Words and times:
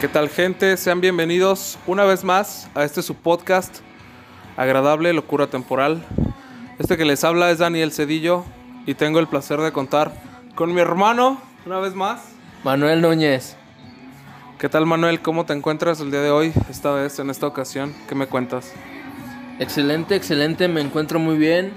¿Qué 0.00 0.08
tal 0.08 0.28
gente? 0.28 0.76
Sean 0.76 1.00
bienvenidos 1.00 1.78
una 1.86 2.04
vez 2.04 2.22
más 2.24 2.68
a 2.74 2.84
este 2.84 3.02
su 3.02 3.14
podcast 3.14 3.78
agradable 4.56 5.12
Locura 5.12 5.46
Temporal. 5.46 6.04
Este 6.78 6.96
que 6.96 7.04
les 7.04 7.24
habla 7.24 7.50
es 7.50 7.58
Daniel 7.58 7.92
Cedillo 7.92 8.44
y 8.86 8.94
tengo 8.94 9.18
el 9.18 9.26
placer 9.26 9.58
de 9.60 9.72
contar 9.72 10.12
con 10.54 10.74
mi 10.74 10.80
hermano 10.80 11.40
una 11.64 11.78
vez 11.78 11.94
más. 11.94 12.20
Manuel 12.62 13.00
Núñez. 13.00 13.56
¿Qué 14.58 14.68
tal 14.68 14.86
Manuel? 14.86 15.20
¿Cómo 15.20 15.44
te 15.46 15.52
encuentras 15.52 16.00
el 16.00 16.10
día 16.10 16.20
de 16.20 16.30
hoy, 16.30 16.52
esta 16.70 16.92
vez, 16.92 17.18
en 17.18 17.28
esta 17.30 17.46
ocasión? 17.46 17.94
¿Qué 18.08 18.14
me 18.14 18.26
cuentas? 18.26 18.72
Excelente, 19.58 20.14
excelente, 20.16 20.68
me 20.68 20.80
encuentro 20.80 21.18
muy 21.18 21.36
bien. 21.36 21.72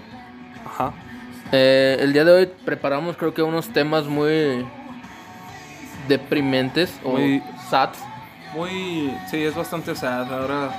Ajá. 0.66 0.94
Eh, 1.52 1.98
el 2.00 2.14
día 2.14 2.24
de 2.26 2.32
hoy 2.32 2.50
preparamos 2.66 3.18
creo 3.18 3.34
que 3.34 3.42
unos 3.42 3.70
temas 3.70 4.06
muy 4.06 4.66
deprimentes 6.08 6.94
Muy- 7.04 7.40
o 7.40 7.70
sad. 7.70 7.90
Muy... 8.54 9.16
Sí, 9.30 9.44
es 9.44 9.56
bastante 9.56 9.96
sad. 9.96 10.32
Ahora, 10.34 10.70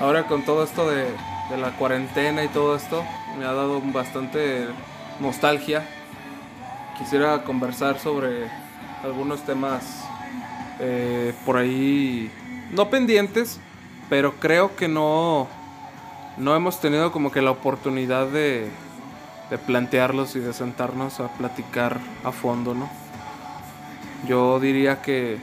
ahora 0.00 0.26
con 0.26 0.44
todo 0.44 0.64
esto 0.64 0.88
de, 0.90 1.04
de 1.50 1.56
la 1.58 1.70
cuarentena 1.76 2.42
y 2.44 2.48
todo 2.48 2.76
esto, 2.76 3.04
me 3.38 3.44
ha 3.44 3.52
dado 3.52 3.80
bastante 3.80 4.66
nostalgia. 5.20 5.86
Quisiera 6.98 7.42
conversar 7.42 7.98
sobre 7.98 8.48
algunos 9.02 9.42
temas 9.42 10.04
eh, 10.80 11.34
por 11.44 11.56
ahí, 11.56 12.30
no 12.72 12.88
pendientes, 12.88 13.60
pero 14.08 14.34
creo 14.34 14.76
que 14.76 14.88
no, 14.88 15.48
no 16.36 16.56
hemos 16.56 16.80
tenido 16.80 17.12
como 17.12 17.30
que 17.30 17.42
la 17.42 17.50
oportunidad 17.50 18.26
de, 18.28 18.70
de 19.50 19.58
plantearlos 19.58 20.36
y 20.36 20.40
de 20.40 20.52
sentarnos 20.52 21.20
a 21.20 21.28
platicar 21.28 21.98
a 22.24 22.32
fondo, 22.32 22.74
¿no? 22.74 22.88
Yo 24.26 24.58
diría 24.58 25.02
que 25.02 25.38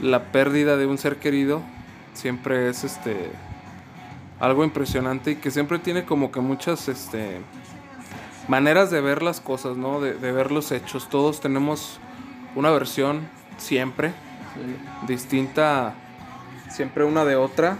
la 0.00 0.32
pérdida 0.32 0.76
de 0.76 0.86
un 0.86 0.98
ser 0.98 1.16
querido 1.16 1.62
siempre 2.14 2.68
es 2.68 2.84
este 2.84 3.30
algo 4.38 4.64
impresionante 4.64 5.32
y 5.32 5.36
que 5.36 5.50
siempre 5.50 5.78
tiene 5.78 6.04
como 6.04 6.32
que 6.32 6.40
muchas 6.40 6.88
este 6.88 7.40
maneras 8.48 8.90
de 8.90 9.00
ver 9.00 9.22
las 9.22 9.40
cosas, 9.40 9.76
¿no? 9.76 10.00
De, 10.00 10.14
de 10.14 10.32
ver 10.32 10.50
los 10.50 10.72
hechos. 10.72 11.08
Todos 11.08 11.40
tenemos 11.40 12.00
una 12.54 12.70
versión 12.70 13.28
siempre 13.58 14.12
distinta 15.06 15.94
siempre 16.68 17.04
una 17.04 17.24
de 17.24 17.36
otra. 17.36 17.78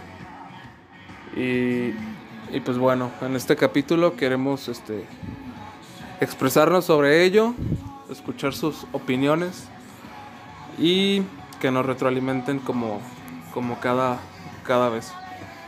Y, 1.36 1.94
y 2.52 2.60
pues 2.64 2.78
bueno, 2.78 3.10
en 3.20 3.36
este 3.36 3.56
capítulo 3.56 4.16
queremos 4.16 4.68
este 4.68 5.04
expresarnos 6.20 6.84
sobre 6.84 7.24
ello, 7.24 7.54
escuchar 8.10 8.52
sus 8.52 8.86
opiniones 8.92 9.68
y 10.78 11.22
que 11.60 11.70
nos 11.70 11.86
retroalimenten 11.86 12.58
como, 12.58 13.00
como 13.54 13.78
cada, 13.80 14.18
cada 14.64 14.88
vez. 14.88 15.12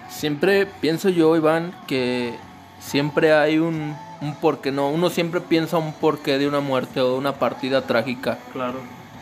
Siempre 0.09 0.67
pienso 0.67 1.09
yo, 1.09 1.37
Iván, 1.37 1.75
que 1.87 2.35
siempre 2.81 3.33
hay 3.33 3.59
un, 3.59 3.95
un 4.21 4.35
porqué, 4.35 4.73
no, 4.73 4.89
uno 4.89 5.11
siempre 5.11 5.41
piensa 5.41 5.79
un 5.79 5.93
porqué 5.93 6.39
de 6.39 6.49
una 6.49 6.61
muerte 6.61 7.01
o 7.01 7.13
de 7.13 7.19
una 7.19 7.35
partida 7.35 7.87
trágica. 7.87 8.39
Claro. 8.53 8.79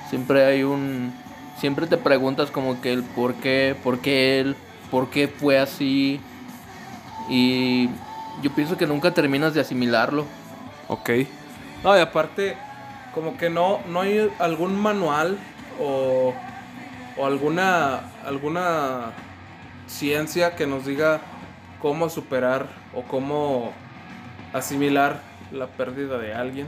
Siempre 0.09 0.45
hay 0.45 0.63
un, 0.63 1.13
siempre 1.59 1.87
te 1.87 1.97
preguntas 1.97 2.51
como 2.51 2.81
que 2.81 2.93
el 2.93 3.03
por 3.03 3.35
qué, 3.35 3.77
por 3.83 4.01
qué 4.01 4.41
él, 4.41 4.57
por 4.91 5.11
qué 5.11 5.29
fue 5.29 5.59
así. 5.59 6.21
Y 7.29 7.89
yo 8.43 8.51
pienso 8.55 8.77
que 8.77 8.87
nunca 8.87 9.13
terminas 9.13 9.55
de 9.55 9.61
asimilarlo. 9.61 10.25
Ok. 10.89 11.11
No, 11.85 11.97
y 11.97 12.01
aparte, 12.01 12.57
como 13.15 13.37
que 13.37 13.49
no, 13.49 13.81
no 13.89 14.01
hay 14.01 14.31
algún 14.39 14.75
manual 14.75 15.39
o, 15.81 16.35
o 17.21 17.27
alguna, 17.27 18.01
alguna 18.25 19.13
ciencia 19.87 20.57
que 20.57 20.67
nos 20.67 20.87
diga 20.87 21.21
cómo 21.83 22.09
superar 22.09 22.69
o 22.95 23.03
cómo 23.03 23.73
asimilar 24.55 25.21
la 25.53 25.67
pérdida 25.67 26.17
de 26.17 26.33
alguien. 26.33 26.67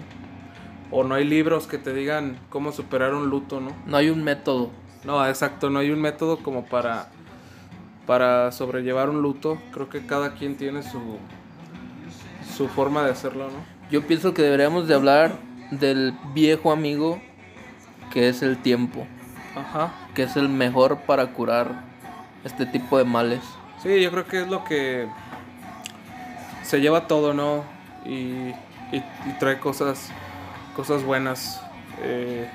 O 0.90 1.04
no 1.04 1.14
hay 1.14 1.24
libros 1.24 1.66
que 1.66 1.78
te 1.78 1.94
digan 1.94 2.38
cómo 2.50 2.70
superar 2.70 3.14
un 3.14 3.30
luto, 3.30 3.60
¿no? 3.60 3.70
No 3.86 3.96
hay 3.96 4.10
un 4.10 4.22
método. 4.22 4.70
No, 5.04 5.26
exacto, 5.26 5.70
no 5.70 5.78
hay 5.78 5.90
un 5.90 6.02
método 6.02 6.36
como 6.36 6.66
para, 6.66 7.08
para 8.06 8.52
sobrellevar 8.52 9.08
un 9.08 9.22
luto. 9.22 9.58
Creo 9.72 9.88
que 9.88 10.04
cada 10.04 10.34
quien 10.34 10.56
tiene 10.58 10.82
su, 10.82 11.18
su 12.54 12.68
forma 12.68 13.02
de 13.04 13.12
hacerlo, 13.12 13.46
¿no? 13.46 13.90
Yo 13.90 14.06
pienso 14.06 14.34
que 14.34 14.42
deberíamos 14.42 14.86
de 14.86 14.94
hablar 14.94 15.32
del 15.70 16.14
viejo 16.34 16.72
amigo 16.72 17.22
que 18.12 18.28
es 18.28 18.42
el 18.42 18.60
tiempo, 18.60 19.06
Ajá. 19.56 19.92
que 20.14 20.22
es 20.24 20.36
el 20.36 20.48
mejor 20.48 20.98
para 21.00 21.26
curar 21.28 21.68
este 22.44 22.66
tipo 22.66 22.98
de 22.98 23.04
males. 23.04 23.40
Sí, 23.82 24.00
yo 24.00 24.10
creo 24.10 24.26
que 24.26 24.42
es 24.42 24.48
lo 24.48 24.64
que 24.64 25.06
se 26.62 26.80
lleva 26.80 27.06
todo, 27.06 27.34
¿no? 27.34 27.64
Y, 28.04 28.50
y- 28.92 29.04
y 29.26 29.32
trae 29.38 29.58
cosas, 29.58 30.10
cosas 30.76 31.02
buenas. 31.04 31.60
Eh, 32.02 32.48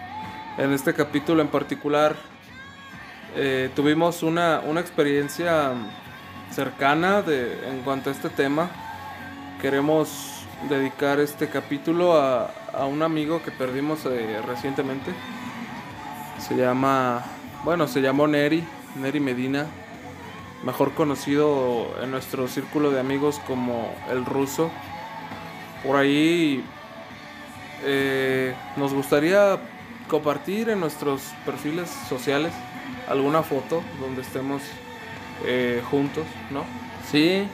en 0.58 0.74
este 0.74 0.94
capítulo 0.94 1.42
en 1.42 1.48
particular 1.50 2.16
eh, 3.36 3.70
tuvimos 3.76 4.24
una, 4.24 4.62
una 4.66 4.80
experiencia 4.82 5.72
cercana 6.52 7.22
de, 7.22 7.70
en 7.70 7.82
cuanto 7.82 8.10
a 8.10 8.14
este 8.14 8.30
tema. 8.30 8.70
Queremos 9.62 10.46
dedicar 10.70 11.20
este 11.20 11.48
capítulo 11.50 12.20
a, 12.20 12.50
a 12.74 12.86
un 12.86 13.04
amigo 13.04 13.42
que 13.44 13.52
perdimos 13.52 14.06
eh, 14.06 14.42
recientemente. 14.48 15.12
Se 16.40 16.56
llama, 16.56 17.24
bueno, 17.64 17.88
se 17.88 18.02
llamó 18.02 18.28
Neri, 18.28 18.64
Neri 18.96 19.20
Medina 19.20 19.68
mejor 20.64 20.94
conocido 20.94 21.88
en 22.02 22.12
nuestro 22.12 22.48
círculo 22.48 22.92
de 22.92 23.00
amigos 23.00 23.40
como 23.46 23.94
el 24.10 24.26
ruso. 24.26 24.70
Por 25.84 25.96
ahí 25.96 26.64
eh, 27.84 28.56
nos 28.76 28.94
gustaría 28.94 29.60
compartir 30.08 30.70
en 30.70 30.80
nuestros 30.80 31.22
perfiles 31.46 31.90
sociales 32.10 32.54
alguna 33.08 33.44
foto 33.44 33.84
donde 34.02 34.22
estemos 34.22 34.62
eh, 35.46 35.82
juntos, 35.90 36.26
¿no? 36.50 36.64
Sí, 37.12 37.48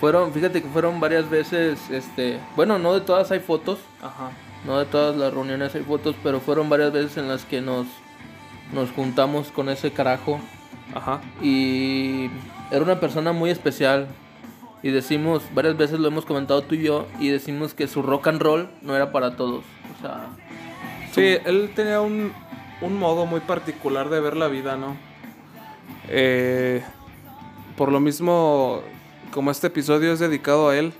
fueron, 0.00 0.32
fíjate 0.32 0.62
que 0.62 0.68
fueron 0.68 0.98
varias 0.98 1.28
veces, 1.28 1.78
este, 1.90 2.40
bueno, 2.56 2.78
no 2.78 2.94
de 2.94 3.02
todas 3.02 3.30
hay 3.30 3.40
fotos, 3.40 3.78
Ajá. 4.00 4.30
no 4.64 4.78
de 4.78 4.86
todas 4.86 5.16
las 5.16 5.32
reuniones 5.32 5.74
hay 5.74 5.82
fotos, 5.82 6.16
pero 6.22 6.40
fueron 6.40 6.68
varias 6.70 6.92
veces 6.92 7.18
en 7.18 7.28
las 7.28 7.44
que 7.44 7.60
nos, 7.60 7.86
nos 8.72 8.90
juntamos 8.90 9.50
con 9.50 9.68
ese 9.68 9.92
carajo 9.92 10.40
Ajá. 10.94 11.20
y 11.42 12.30
era 12.70 12.82
una 12.82 13.00
persona 13.00 13.32
muy 13.32 13.50
especial 13.50 14.08
y 14.82 14.90
decimos, 14.90 15.42
varias 15.54 15.76
veces 15.76 15.98
lo 15.98 16.08
hemos 16.08 16.24
comentado 16.24 16.62
tú 16.62 16.74
y 16.74 16.82
yo, 16.82 17.06
y 17.18 17.28
decimos 17.28 17.74
que 17.74 17.86
su 17.86 18.02
rock 18.02 18.28
and 18.28 18.40
roll 18.40 18.70
no 18.80 18.96
era 18.96 19.12
para 19.12 19.36
todos, 19.36 19.62
o 19.98 20.00
sea, 20.00 20.28
Sí, 21.12 21.36
él 21.44 21.72
tenía 21.74 22.00
un, 22.00 22.32
un 22.80 22.98
modo 22.98 23.26
muy 23.26 23.40
particular 23.40 24.08
de 24.10 24.20
ver 24.20 24.36
la 24.36 24.46
vida, 24.46 24.76
¿no? 24.76 24.96
Eh, 26.08 26.82
por 27.76 27.90
lo 27.90 27.98
mismo, 27.98 28.80
como 29.32 29.50
este 29.50 29.66
episodio 29.66 30.12
es 30.12 30.20
dedicado 30.20 30.68
a 30.68 30.76
él, 30.76 30.92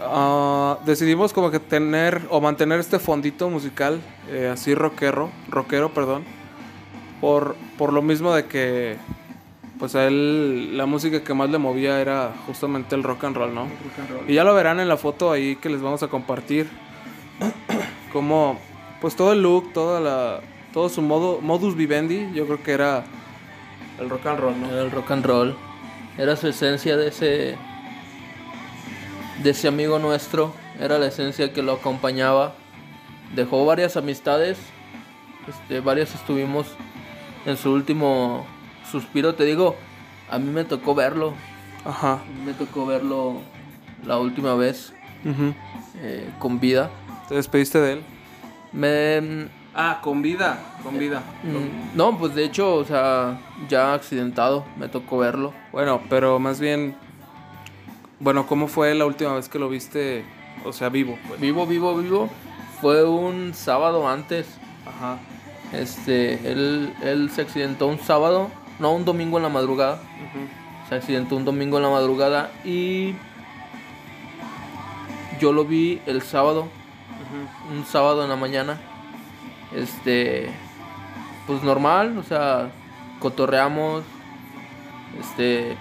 ah, 0.00 0.78
decidimos 0.84 1.32
como 1.32 1.50
que 1.52 1.60
tener 1.60 2.22
o 2.30 2.40
mantener 2.40 2.80
este 2.80 2.98
fondito 2.98 3.48
musical 3.48 4.00
eh, 4.30 4.50
así 4.52 4.74
rockero, 4.74 5.30
rockero, 5.48 5.94
perdón, 5.94 6.24
por, 7.20 7.56
por 7.76 7.92
lo 7.92 8.02
mismo 8.02 8.32
de 8.34 8.46
que 8.46 8.96
pues 9.78 9.94
a 9.94 10.06
él 10.06 10.76
la 10.76 10.86
música 10.86 11.22
que 11.22 11.34
más 11.34 11.50
le 11.50 11.58
movía 11.58 12.00
era 12.00 12.34
justamente 12.46 12.94
el 12.96 13.02
rock 13.02 13.24
and 13.24 13.36
roll, 13.36 13.54
¿no? 13.54 13.68
Y 14.26 14.34
ya 14.34 14.44
lo 14.44 14.54
verán 14.54 14.80
en 14.80 14.88
la 14.88 14.96
foto 14.96 15.30
ahí 15.30 15.56
que 15.56 15.68
les 15.68 15.80
vamos 15.80 16.02
a 16.02 16.08
compartir. 16.08 16.68
Como, 18.12 18.58
pues 19.00 19.14
todo 19.14 19.32
el 19.32 19.42
look, 19.42 19.72
toda 19.72 20.00
la, 20.00 20.40
todo 20.72 20.88
su 20.88 21.00
modo, 21.02 21.40
modus 21.40 21.76
vivendi, 21.76 22.28
yo 22.34 22.46
creo 22.46 22.62
que 22.62 22.72
era 22.72 23.04
el 24.00 24.10
rock 24.10 24.26
and 24.26 24.40
roll, 24.40 24.60
¿no? 24.60 24.70
Era 24.70 24.82
el 24.82 24.90
rock 24.90 25.10
and 25.12 25.24
roll. 25.24 25.56
Era 26.16 26.34
su 26.36 26.48
esencia 26.48 26.96
de 26.96 27.08
ese. 27.08 27.56
de 29.42 29.50
ese 29.50 29.68
amigo 29.68 29.98
nuestro. 29.98 30.52
Era 30.80 30.98
la 30.98 31.06
esencia 31.06 31.52
que 31.52 31.62
lo 31.62 31.72
acompañaba. 31.74 32.54
Dejó 33.34 33.64
varias 33.64 33.96
amistades. 33.96 34.58
Este, 35.46 35.80
varias 35.80 36.14
estuvimos 36.14 36.66
en 37.46 37.56
su 37.56 37.72
último 37.72 38.46
suspiro. 38.90 39.34
Te 39.34 39.44
digo, 39.44 39.76
a 40.30 40.38
mí 40.38 40.50
me 40.50 40.64
tocó 40.64 40.94
verlo. 40.94 41.34
Ajá. 41.84 42.18
Me 42.44 42.52
tocó 42.54 42.86
verlo 42.86 43.40
la 44.04 44.18
última 44.18 44.54
vez 44.54 44.92
eh, 46.02 46.30
con 46.38 46.60
vida. 46.60 46.90
¿Te 47.28 47.34
despediste 47.34 47.78
de 47.80 47.92
él? 47.94 48.02
Me. 48.72 49.48
Ah, 49.74 50.00
con 50.02 50.22
vida, 50.22 50.58
con 50.82 50.98
vida. 50.98 51.22
mm, 51.44 51.96
No, 51.96 52.18
pues 52.18 52.34
de 52.34 52.44
hecho, 52.44 52.74
o 52.74 52.84
sea, 52.84 53.38
ya 53.68 53.94
accidentado. 53.94 54.64
Me 54.76 54.88
tocó 54.88 55.18
verlo. 55.18 55.52
Bueno, 55.72 56.00
pero 56.10 56.38
más 56.38 56.58
bien, 56.58 56.96
bueno, 58.18 58.46
¿cómo 58.46 58.66
fue 58.66 58.94
la 58.94 59.06
última 59.06 59.34
vez 59.34 59.48
que 59.48 59.58
lo 59.58 59.68
viste, 59.68 60.24
o 60.64 60.72
sea, 60.72 60.88
vivo? 60.88 61.16
pues? 61.28 61.40
Vivo, 61.40 61.66
vivo, 61.66 61.96
vivo. 61.96 62.28
Fue 62.80 63.04
un 63.04 63.54
sábado 63.54 64.08
antes. 64.08 64.46
Ajá. 64.86 65.18
Este, 65.72 66.50
él, 66.50 66.94
él 67.02 67.30
se 67.30 67.42
accidentó 67.42 67.86
un 67.88 67.98
sábado, 67.98 68.50
no, 68.78 68.92
un 68.94 69.04
domingo 69.04 69.36
en 69.36 69.42
la 69.42 69.48
madrugada. 69.48 70.00
Se 70.88 70.94
accidentó 70.94 71.36
un 71.36 71.44
domingo 71.44 71.76
en 71.76 71.82
la 71.82 71.90
madrugada 71.90 72.50
y 72.64 73.14
yo 75.40 75.52
lo 75.52 75.64
vi 75.64 76.00
el 76.06 76.22
sábado, 76.22 76.66
un 77.70 77.84
sábado 77.84 78.22
en 78.24 78.30
la 78.30 78.36
mañana. 78.36 78.78
Este, 79.74 80.48
pues 81.46 81.62
normal, 81.62 82.16
o 82.18 82.22
sea, 82.22 82.70
cotorreamos. 83.20 84.02
Este, 85.20 85.76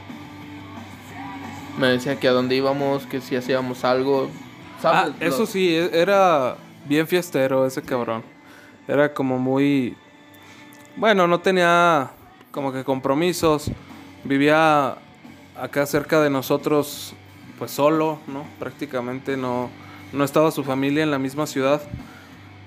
me 1.77 1.87
decía 1.87 2.19
que 2.19 2.27
a 2.27 2.31
dónde 2.31 2.55
íbamos, 2.55 3.05
que 3.05 3.21
si 3.21 3.35
hacíamos 3.35 3.85
algo. 3.85 4.29
Ah, 4.83 5.09
eso 5.19 5.45
sí, 5.45 5.69
e- 5.69 6.01
era 6.01 6.57
bien 6.85 7.07
fiestero 7.07 7.65
ese 7.65 7.81
cabrón. 7.81 8.23
Era 8.87 9.13
como 9.13 9.37
muy... 9.37 9.95
Bueno, 10.95 11.27
no 11.27 11.39
tenía 11.39 12.11
como 12.51 12.71
que 12.71 12.83
compromisos. 12.83 13.69
Vivía 14.23 14.95
acá 15.55 15.85
cerca 15.85 16.21
de 16.21 16.29
nosotros, 16.29 17.13
pues 17.59 17.71
solo, 17.71 18.19
¿no? 18.27 18.45
Prácticamente 18.59 19.37
no, 19.37 19.69
no 20.13 20.23
estaba 20.23 20.51
su 20.51 20.63
familia 20.63 21.03
en 21.03 21.11
la 21.11 21.19
misma 21.19 21.47
ciudad. 21.47 21.81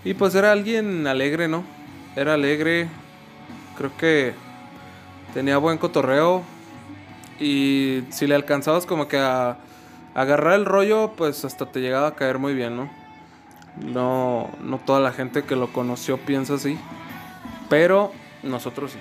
Y 0.05 0.15
pues 0.15 0.35
era 0.35 0.53
alguien 0.53 1.07
alegre, 1.07 1.49
¿no? 1.49 1.65
Era 2.17 2.35
alegre. 2.35 2.89
Creo 3.77 3.97
que 3.97 4.35
tenía 5.35 5.59
buen 5.59 5.79
cotorreo. 5.79 6.43
Y 7.39 8.05
si 8.11 8.27
le 8.27 8.35
alcanzabas 8.35 8.85
como 8.85 9.09
que 9.09 9.19
a 9.19 9.57
agarrar 10.15 10.55
el 10.55 10.67
rollo, 10.67 11.13
pues 11.17 11.45
hasta 11.45 11.67
te 11.67 11.81
llegaba 11.81 12.09
a 12.09 12.15
caer 12.15 12.39
muy 12.39 12.55
bien, 12.55 12.77
¿no? 12.77 13.00
No, 13.77 14.51
no 14.63 14.79
toda 14.79 15.01
la 15.01 15.13
gente 15.13 15.45
que 15.45 15.57
lo 15.57 15.73
conoció 15.73 16.19
piensa 16.19 16.55
así. 16.55 16.79
Pero 17.69 18.13
nosotros 18.43 18.93
sí. 18.93 18.99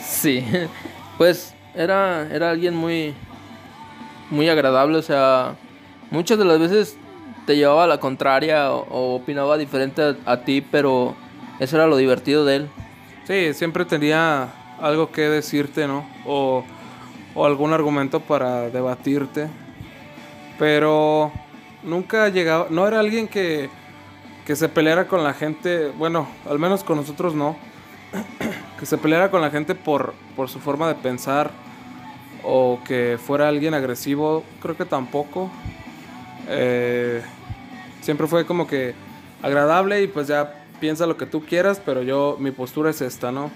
Sí, 0.02 0.44
pues 1.18 1.54
era, 1.74 2.28
era 2.32 2.50
alguien 2.50 2.74
muy, 2.74 3.14
muy 4.30 4.48
agradable, 4.48 4.98
o 4.98 5.02
sea, 5.02 5.54
muchas 6.10 6.38
de 6.38 6.44
las 6.44 6.58
veces 6.58 6.96
te 7.46 7.56
llevaba 7.56 7.84
a 7.84 7.88
la 7.88 7.98
contraria 7.98 8.72
o, 8.72 8.86
o 8.88 9.16
opinaba 9.16 9.58
diferente 9.58 10.02
a, 10.02 10.16
a 10.26 10.40
ti, 10.42 10.60
pero 10.60 11.16
eso 11.58 11.76
era 11.76 11.86
lo 11.86 11.96
divertido 11.96 12.44
de 12.44 12.56
él. 12.56 12.68
Sí, 13.24 13.54
siempre 13.54 13.84
tenía 13.84 14.48
algo 14.80 15.10
que 15.10 15.22
decirte, 15.22 15.86
¿no? 15.86 16.04
O, 16.26 16.64
o 17.34 17.46
algún 17.46 17.72
argumento 17.72 18.20
para 18.20 18.68
debatirte. 18.68 19.48
Pero 20.58 21.32
nunca 21.82 22.28
llegaba, 22.28 22.66
no 22.70 22.86
era 22.86 23.00
alguien 23.00 23.28
que, 23.28 23.68
que 24.46 24.56
se 24.56 24.68
peleara 24.68 25.08
con 25.08 25.22
la 25.24 25.34
gente, 25.34 25.88
bueno, 25.96 26.28
al 26.48 26.58
menos 26.58 26.84
con 26.84 26.96
nosotros 26.96 27.34
no, 27.34 27.56
que 28.78 28.86
se 28.86 28.98
peleara 28.98 29.30
con 29.30 29.40
la 29.40 29.50
gente 29.50 29.74
por, 29.74 30.14
por 30.36 30.48
su 30.48 30.60
forma 30.60 30.88
de 30.88 30.94
pensar 30.94 31.50
o 32.44 32.80
que 32.84 33.18
fuera 33.24 33.48
alguien 33.48 33.74
agresivo, 33.74 34.44
creo 34.60 34.76
que 34.76 34.84
tampoco. 34.84 35.50
Eh, 36.48 37.22
siempre 38.00 38.26
fue 38.26 38.44
como 38.44 38.66
que 38.66 38.94
agradable 39.42 40.02
y 40.02 40.08
pues 40.08 40.26
ya 40.26 40.64
piensa 40.80 41.06
lo 41.06 41.16
que 41.16 41.26
tú 41.26 41.44
quieras, 41.44 41.80
pero 41.84 42.02
yo, 42.02 42.36
mi 42.40 42.50
postura 42.50 42.90
es 42.90 43.00
esta, 43.00 43.30
¿no? 43.30 43.50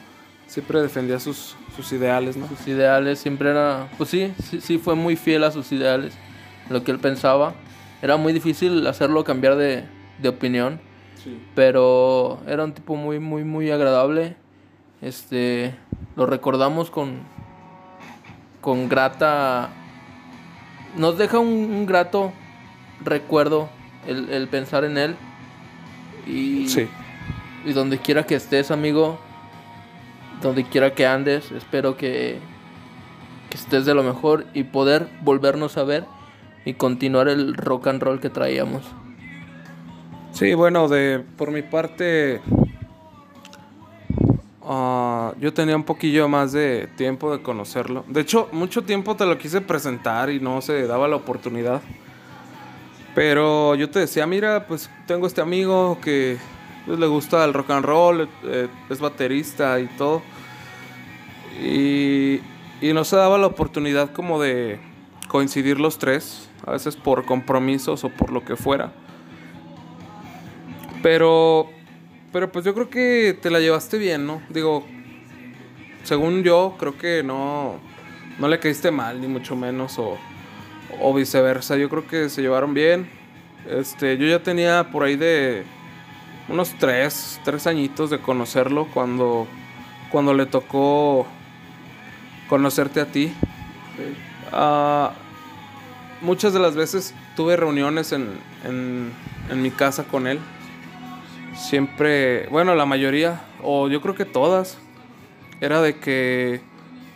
Siempre 0.47 0.81
defendía 0.81 1.19
sus, 1.19 1.57
sus 1.75 1.91
ideales, 1.93 2.37
¿no? 2.37 2.47
Sus 2.47 2.67
ideales 2.69 3.19
siempre 3.19 3.51
era, 3.51 3.89
pues 3.99 4.11
sí, 4.11 4.33
sí, 4.49 4.61
sí 4.61 4.79
fue 4.79 4.95
muy 4.95 5.17
fiel 5.17 5.43
a 5.43 5.51
sus 5.51 5.73
ideales, 5.73 6.15
lo 6.71 6.85
que 6.85 6.93
él 6.93 7.01
pensaba. 7.01 7.55
Era 8.03 8.17
muy 8.17 8.33
difícil 8.33 8.87
hacerlo 8.87 9.25
cambiar 9.25 9.57
de, 9.57 9.85
de 10.21 10.29
opinión. 10.29 10.81
Sí. 11.23 11.43
pero 11.57 12.39
era 12.47 12.63
un 12.63 12.73
tipo 12.73 12.95
muy 12.95 13.19
muy 13.19 13.43
muy 13.43 13.71
agradable 13.73 14.37
este 15.03 15.75
lo 16.15 16.25
recordamos 16.27 16.91
con 16.91 17.21
con 18.61 18.89
grata 18.89 19.71
nos 20.97 21.19
deja 21.19 21.39
un, 21.41 21.49
un 21.49 21.87
grato 21.87 22.33
recuerdo 23.03 23.69
el, 24.07 24.31
el 24.31 24.47
pensar 24.47 24.85
en 24.85 24.99
él 24.99 25.17
y, 26.29 26.69
Sí. 26.69 26.87
y 27.65 27.73
donde 27.73 27.99
quiera 27.99 28.25
que 28.25 28.37
estés 28.37 28.71
amigo 28.71 29.19
donde 30.43 30.63
quiera 30.65 30.95
que 30.95 31.07
andes 31.07 31.51
espero 31.51 31.97
que 31.97 32.39
que 33.51 33.57
estés 33.57 33.85
de 33.85 33.95
lo 33.95 34.05
mejor 34.05 34.47
y 34.55 34.63
poder 34.65 35.09
volvernos 35.23 35.77
a 35.77 35.83
ver 35.83 36.05
y 36.67 36.75
continuar 36.75 37.29
el 37.29 37.55
rock 37.55 37.87
and 37.87 38.03
roll 38.03 38.21
que 38.21 38.29
traíamos 38.29 38.83
Sí, 40.37 40.53
bueno, 40.53 40.87
de 40.87 41.25
por 41.39 41.51
mi 41.51 41.63
parte, 41.63 42.43
ah, 44.63 45.33
yo 45.41 45.55
tenía 45.55 45.75
un 45.75 45.85
poquillo 45.85 46.29
más 46.29 46.53
de 46.53 46.91
tiempo 46.95 47.35
de 47.35 47.43
conocerlo. 47.43 48.05
De 48.07 48.21
hecho, 48.21 48.47
mucho 48.53 48.85
tiempo 48.85 49.17
te 49.17 49.25
lo 49.25 49.39
quise 49.39 49.63
presentar 49.63 50.29
y 50.29 50.39
no 50.39 50.61
se 50.61 50.87
daba 50.87 51.09
la 51.09 51.17
oportunidad. 51.17 51.81
Pero 53.15 53.77
yo 53.77 53.89
te 53.89 54.01
decía, 54.01 54.27
mira, 54.27 54.67
pues 54.67 54.91
tengo 55.07 55.27
este 55.27 55.41
amigo 55.41 55.97
que 56.03 56.37
pues, 56.85 56.99
le 56.99 57.07
gusta 57.07 57.43
el 57.43 57.55
rock 57.55 57.71
and 57.71 57.87
roll, 57.87 58.29
eh, 58.45 58.69
es 58.91 59.01
baterista 59.01 59.81
y 59.81 59.87
todo. 59.87 60.21
Y 61.63 62.43
no 62.93 63.05
se 63.05 63.17
daba 63.17 63.39
la 63.39 63.47
oportunidad 63.47 64.13
como 64.13 64.39
de 64.39 64.79
coincidir 65.29 65.81
los 65.81 65.97
tres, 65.97 66.46
a 66.65 66.73
veces 66.73 66.97
por 66.97 67.25
compromisos 67.25 68.05
o 68.05 68.09
por 68.09 68.33
lo 68.33 68.45
que 68.45 68.57
fuera. 68.57 68.93
Pero, 71.03 71.71
pero 72.33 72.51
pues 72.51 72.65
yo 72.65 72.75
creo 72.75 72.91
que 72.91 73.39
te 73.41 73.51
la 73.51 73.61
llevaste 73.61 73.99
bien, 73.99 74.27
¿no? 74.27 74.43
Digo, 74.49 74.85
según 76.03 76.43
yo, 76.43 76.77
creo 76.79 76.97
que 76.97 77.23
no, 77.23 77.79
no 78.39 78.49
le 78.49 78.59
caíste 78.59 78.91
mal, 78.91 79.21
ni 79.21 79.29
mucho 79.29 79.57
menos, 79.57 79.99
o, 79.99 80.17
o 81.01 81.15
viceversa. 81.15 81.77
Yo 81.77 81.89
creo 81.89 82.07
que 82.07 82.29
se 82.29 82.43
llevaron 82.43 82.75
bien. 82.75 83.09
Este, 83.69 84.17
yo 84.17 84.27
ya 84.27 84.43
tenía 84.43 84.91
por 84.91 85.03
ahí 85.05 85.17
de 85.17 85.65
unos 86.49 86.75
tres, 86.79 87.41
tres 87.45 87.67
añitos 87.67 88.11
de 88.11 88.21
conocerlo 88.21 88.87
cuando, 88.95 89.47
cuando 90.11 90.33
le 90.35 90.47
tocó 90.47 91.27
conocerte 92.49 93.01
a 93.01 93.07
ti. 93.07 93.33
Ah, 94.53 95.13
muchas 96.21 96.53
de 96.53 96.59
las 96.59 96.75
veces 96.75 97.15
tuve 97.37 97.57
reuniones 97.57 98.13
en, 98.13 98.29
en, 98.65 99.13
en 99.51 99.63
mi 99.63 99.71
casa 99.71 100.05
con 100.05 100.27
él. 100.27 100.39
Siempre, 101.55 102.47
bueno, 102.49 102.75
la 102.75 102.87
mayoría, 102.87 103.41
o 103.63 103.89
yo 103.89 104.01
creo 104.03 104.15
que 104.15 104.25
todas, 104.25 104.79
era 105.61 105.81
de 105.81 105.97
que 105.97 106.61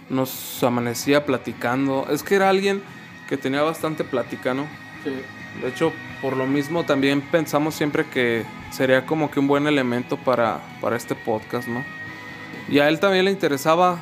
nos 0.09 0.63
amanecía 0.63 1.25
platicando. 1.25 2.07
Es 2.11 2.23
que 2.23 2.35
era 2.35 2.49
alguien 2.49 2.83
que 3.29 3.37
tenía 3.37 3.63
bastante 3.63 4.05
plática, 4.05 4.55
¿no? 4.55 4.67
De 5.05 5.69
hecho, 5.69 5.93
por 6.21 6.37
lo 6.37 6.47
mismo 6.47 6.85
también 6.85 7.21
pensamos 7.21 7.75
siempre 7.75 8.05
que 8.07 8.45
sería 8.71 9.07
como 9.07 9.31
que 9.31 9.41
un 9.41 9.47
buen 9.47 9.67
elemento 9.67 10.17
para, 10.17 10.61
para 10.81 10.97
este 10.97 11.15
podcast, 11.15 11.69
¿no? 11.69 11.85
Y 12.69 12.79
a 12.79 12.89
él 12.89 13.01
también 13.01 13.25
le 13.25 13.31
interesaba 13.31 13.99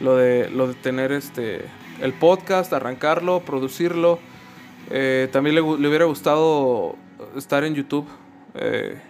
lo 0.00 0.16
de, 0.16 0.48
lo 0.50 0.68
de 0.68 0.74
tener 0.74 1.12
este, 1.12 1.64
el 2.00 2.12
podcast, 2.12 2.72
arrancarlo, 2.72 3.40
producirlo. 3.40 4.18
Eh, 4.90 5.28
también 5.32 5.54
le, 5.56 5.60
hubiera 5.62 6.04
gustado 6.04 6.96
estar 7.36 7.64
en 7.64 7.74
YouTube. 7.74 8.06
Eh, 8.54 9.00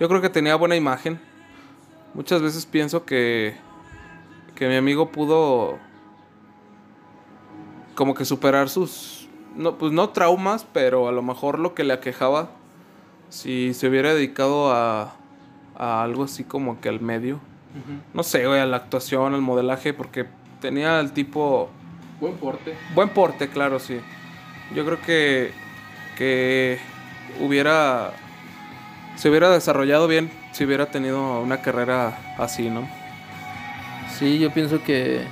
yo 0.00 0.08
creo 0.08 0.20
que 0.20 0.30
tenía 0.30 0.56
buena 0.56 0.76
imagen. 0.76 1.20
Muchas 2.14 2.42
veces 2.42 2.66
pienso 2.66 3.04
que, 3.04 3.56
que 4.54 4.68
mi 4.68 4.76
amigo 4.76 5.10
pudo 5.10 5.78
como 7.94 8.14
que 8.14 8.24
superar 8.24 8.68
sus, 8.68 9.28
no, 9.56 9.78
pues 9.78 9.92
no 9.92 10.10
traumas, 10.10 10.66
pero 10.72 11.08
a 11.08 11.12
lo 11.12 11.22
mejor 11.22 11.58
lo 11.58 11.74
que 11.74 11.84
le 11.84 11.92
aquejaba, 11.92 12.50
si 13.28 13.72
se 13.74 13.88
hubiera 13.88 14.14
dedicado 14.14 14.72
a, 14.72 15.14
a 15.76 16.02
algo 16.02 16.24
así 16.24 16.44
como 16.44 16.80
que 16.80 16.88
al 16.88 17.00
medio. 17.00 17.40
No 18.12 18.22
sé, 18.22 18.46
güey, 18.46 18.60
a 18.60 18.66
la 18.66 18.76
actuación, 18.76 19.34
al 19.34 19.40
modelaje, 19.40 19.92
porque 19.92 20.26
tenía 20.60 21.00
el 21.00 21.10
tipo 21.10 21.70
buen 22.24 22.36
porte 22.36 22.74
Buen 22.94 23.08
porte, 23.10 23.48
claro, 23.48 23.78
sí. 23.78 24.00
Yo 24.74 24.84
creo 24.84 25.00
que, 25.02 25.52
que 26.16 26.78
hubiera. 27.40 28.12
Se 29.16 29.28
hubiera 29.28 29.50
desarrollado 29.50 30.08
bien 30.08 30.30
si 30.52 30.64
hubiera 30.64 30.86
tenido 30.86 31.40
una 31.40 31.60
carrera 31.60 32.34
así, 32.38 32.70
¿no? 32.70 32.88
Sí, 34.18 34.38
yo 34.38 34.50
pienso 34.52 34.82
que 34.82 35.22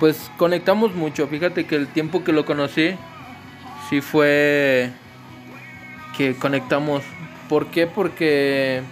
pues 0.00 0.30
conectamos 0.36 0.94
mucho. 0.94 1.26
Fíjate 1.28 1.66
que 1.66 1.76
el 1.76 1.88
tiempo 1.88 2.24
que 2.24 2.32
lo 2.32 2.44
conocí 2.44 2.94
sí 3.88 4.00
fue 4.00 4.90
que 6.16 6.34
conectamos. 6.36 7.02
¿Por 7.48 7.66
qué? 7.66 7.86
Porque 7.86 8.82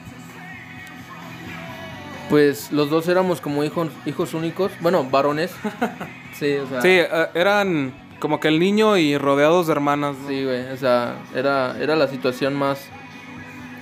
pues 2.29 2.71
los 2.73 2.91
dos 2.91 3.09
éramos 3.09 3.41
como 3.41 3.65
hijos 3.65 3.89
hijos 4.07 4.35
únicos, 4.35 4.73
bueno, 4.81 5.05
varones. 5.05 5.55
Sí, 6.39 6.55
o 6.57 6.67
sea, 6.69 6.81
Sí, 6.83 6.89
eh, 6.91 7.29
eran 7.35 7.93
como 8.21 8.41
que 8.41 8.49
el 8.49 8.59
niño 8.59 8.97
y 8.97 9.17
rodeados 9.19 9.67
de 9.67 9.73
hermanas. 9.73 10.17
¿no? 10.21 10.29
Sí, 10.29 10.45
güey, 10.45 10.71
o 10.71 10.77
sea, 10.77 11.17
era 11.35 11.77
era 11.81 11.95
la 11.97 12.09
situación 12.09 12.55
más 12.55 12.87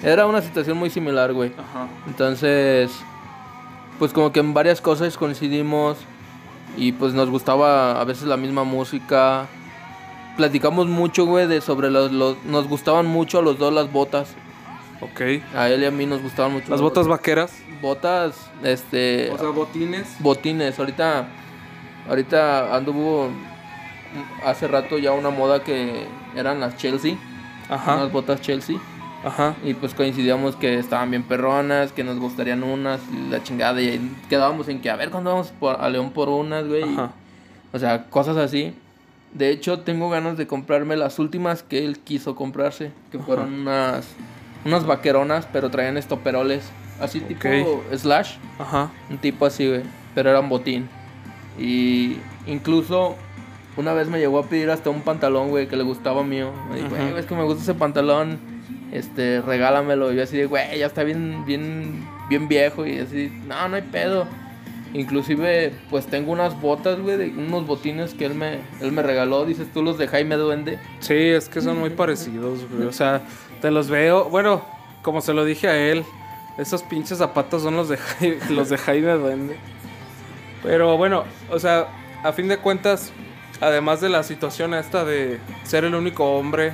era 0.02 0.26
una 0.26 0.42
situación 0.42 0.76
muy 0.78 0.90
similar, 0.90 1.32
güey. 1.32 1.52
Ajá. 1.56 1.86
Entonces, 2.08 2.90
pues 4.00 4.12
como 4.12 4.32
que 4.32 4.40
en 4.40 4.52
varias 4.52 4.80
cosas 4.80 5.16
coincidimos 5.16 5.96
y 6.76 6.90
pues 6.92 7.14
nos 7.14 7.30
gustaba 7.30 8.00
a 8.00 8.04
veces 8.04 8.24
la 8.24 8.36
misma 8.36 8.64
música. 8.64 9.46
Platicamos 10.36 10.86
mucho, 10.88 11.24
güey, 11.26 11.46
de 11.46 11.60
sobre 11.60 11.90
los, 11.90 12.10
los- 12.10 12.42
nos 12.44 12.66
gustaban 12.66 13.06
mucho 13.06 13.38
a 13.38 13.42
los 13.42 13.58
dos 13.58 13.72
las 13.72 13.92
botas. 13.92 14.34
Ok. 15.00 15.20
A 15.54 15.68
él 15.68 15.82
y 15.82 15.84
a 15.84 15.90
mí 15.90 16.06
nos 16.06 16.22
gustaban 16.22 16.52
mucho 16.52 16.68
Las 16.70 16.80
botas 16.80 17.06
vaqueras. 17.06 17.52
botas 17.80 18.34
este 18.64 19.30
O 19.30 19.38
sea, 19.38 19.48
botines. 19.50 20.16
botines. 20.20 20.78
Ahorita, 20.78 21.28
ahorita 22.08 22.74
anduvo 22.74 23.28
hace 24.44 24.68
rato 24.68 24.98
ya 24.98 25.12
una 25.12 25.30
moda 25.30 25.62
que 25.62 26.06
eran 26.36 26.60
las 26.60 26.76
Chelsea, 26.76 27.16
Ajá. 27.68 27.96
unas 27.96 28.12
botas 28.12 28.40
Chelsea. 28.40 28.76
Ajá. 29.24 29.54
Y 29.64 29.74
pues 29.74 29.94
coincidíamos 29.94 30.56
que 30.56 30.78
estaban 30.78 31.10
bien 31.10 31.22
perronas, 31.22 31.92
que 31.92 32.02
nos 32.02 32.18
gustarían 32.18 32.64
unas, 32.64 33.00
y 33.12 33.30
la 33.30 33.40
chingada. 33.42 33.80
Y 33.80 34.10
quedábamos 34.28 34.68
en 34.68 34.80
que 34.80 34.90
a 34.90 34.96
ver 34.96 35.10
cuándo 35.10 35.30
vamos 35.30 35.52
por- 35.60 35.80
a 35.80 35.88
León 35.88 36.10
por 36.10 36.28
unas, 36.28 36.66
güey. 36.66 36.82
Ajá. 36.82 37.12
O 37.72 37.78
sea, 37.78 38.06
cosas 38.10 38.36
así. 38.36 38.74
De 39.32 39.50
hecho, 39.50 39.78
tengo 39.80 40.10
ganas 40.10 40.36
de 40.36 40.46
comprarme 40.48 40.96
las 40.96 41.18
últimas 41.20 41.62
que 41.62 41.84
él 41.84 42.00
quiso 42.00 42.34
comprarse, 42.34 42.90
que 43.12 43.18
fueron 43.20 43.54
unas, 43.60 44.06
unas 44.64 44.84
vaqueronas, 44.86 45.46
pero 45.52 45.70
traían 45.70 45.96
estoperoles. 45.96 46.64
Así 47.00 47.20
tipo 47.20 47.82
slash. 47.96 48.34
Ajá. 48.58 48.90
Un 49.08 49.18
tipo 49.18 49.46
así, 49.46 49.66
güey. 49.68 49.82
Pero 50.16 50.30
eran 50.30 50.48
botín. 50.48 50.88
Y 51.58 52.16
incluso 52.46 53.16
una 53.76 53.92
vez 53.92 54.08
me 54.08 54.18
llegó 54.18 54.38
a 54.38 54.44
pedir 54.44 54.70
hasta 54.70 54.90
un 54.90 55.02
pantalón, 55.02 55.48
güey, 55.48 55.66
que 55.68 55.76
le 55.76 55.82
gustaba 55.82 56.22
mío. 56.22 56.52
Me 56.70 56.76
dijo, 56.76 56.94
Ajá. 56.94 57.04
güey, 57.10 57.18
es 57.18 57.26
que 57.26 57.34
me 57.34 57.44
gusta 57.44 57.62
ese 57.62 57.74
pantalón. 57.74 58.38
Este, 58.92 59.40
regálamelo. 59.40 60.12
Y 60.12 60.16
yo 60.16 60.22
así 60.22 60.36
de, 60.36 60.46
güey, 60.46 60.78
ya 60.78 60.86
está 60.86 61.02
bien, 61.02 61.44
bien, 61.46 62.06
bien 62.28 62.48
viejo. 62.48 62.86
Y 62.86 62.98
así, 62.98 63.32
no, 63.46 63.68
no 63.68 63.76
hay 63.76 63.82
pedo. 63.82 64.26
Inclusive, 64.94 65.72
pues 65.88 66.06
tengo 66.06 66.32
unas 66.32 66.60
botas, 66.60 67.00
güey, 67.00 67.16
de 67.16 67.28
unos 67.30 67.66
botines 67.66 68.12
que 68.12 68.26
él 68.26 68.34
me, 68.34 68.58
él 68.80 68.92
me 68.92 69.02
regaló. 69.02 69.46
Dices 69.46 69.72
tú 69.72 69.82
los 69.82 69.96
de 69.96 70.06
Jaime 70.06 70.36
Duende. 70.36 70.78
Sí, 71.00 71.14
es 71.14 71.48
que 71.48 71.62
son 71.62 71.78
muy 71.78 71.90
parecidos, 71.90 72.68
güey. 72.70 72.86
O 72.86 72.92
sea, 72.92 73.22
te 73.62 73.70
los 73.70 73.88
veo. 73.88 74.28
Bueno, 74.28 74.62
como 75.00 75.22
se 75.22 75.32
lo 75.32 75.46
dije 75.46 75.68
a 75.68 75.78
él, 75.78 76.04
esos 76.58 76.82
pinches 76.82 77.18
zapatos 77.18 77.62
son 77.62 77.76
los 77.76 77.88
de, 77.88 77.98
los 78.50 78.68
de 78.68 78.76
Jaime 78.76 79.12
Duende. 79.12 79.56
Pero 80.62 80.96
bueno, 80.96 81.24
o 81.50 81.58
sea, 81.58 81.88
a 82.22 82.32
fin 82.32 82.48
de 82.48 82.58
cuentas, 82.58 83.12
además 83.60 84.00
de 84.00 84.08
la 84.08 84.22
situación 84.22 84.74
esta 84.74 85.04
de 85.04 85.38
ser 85.64 85.84
el 85.84 85.94
único 85.94 86.36
hombre, 86.36 86.72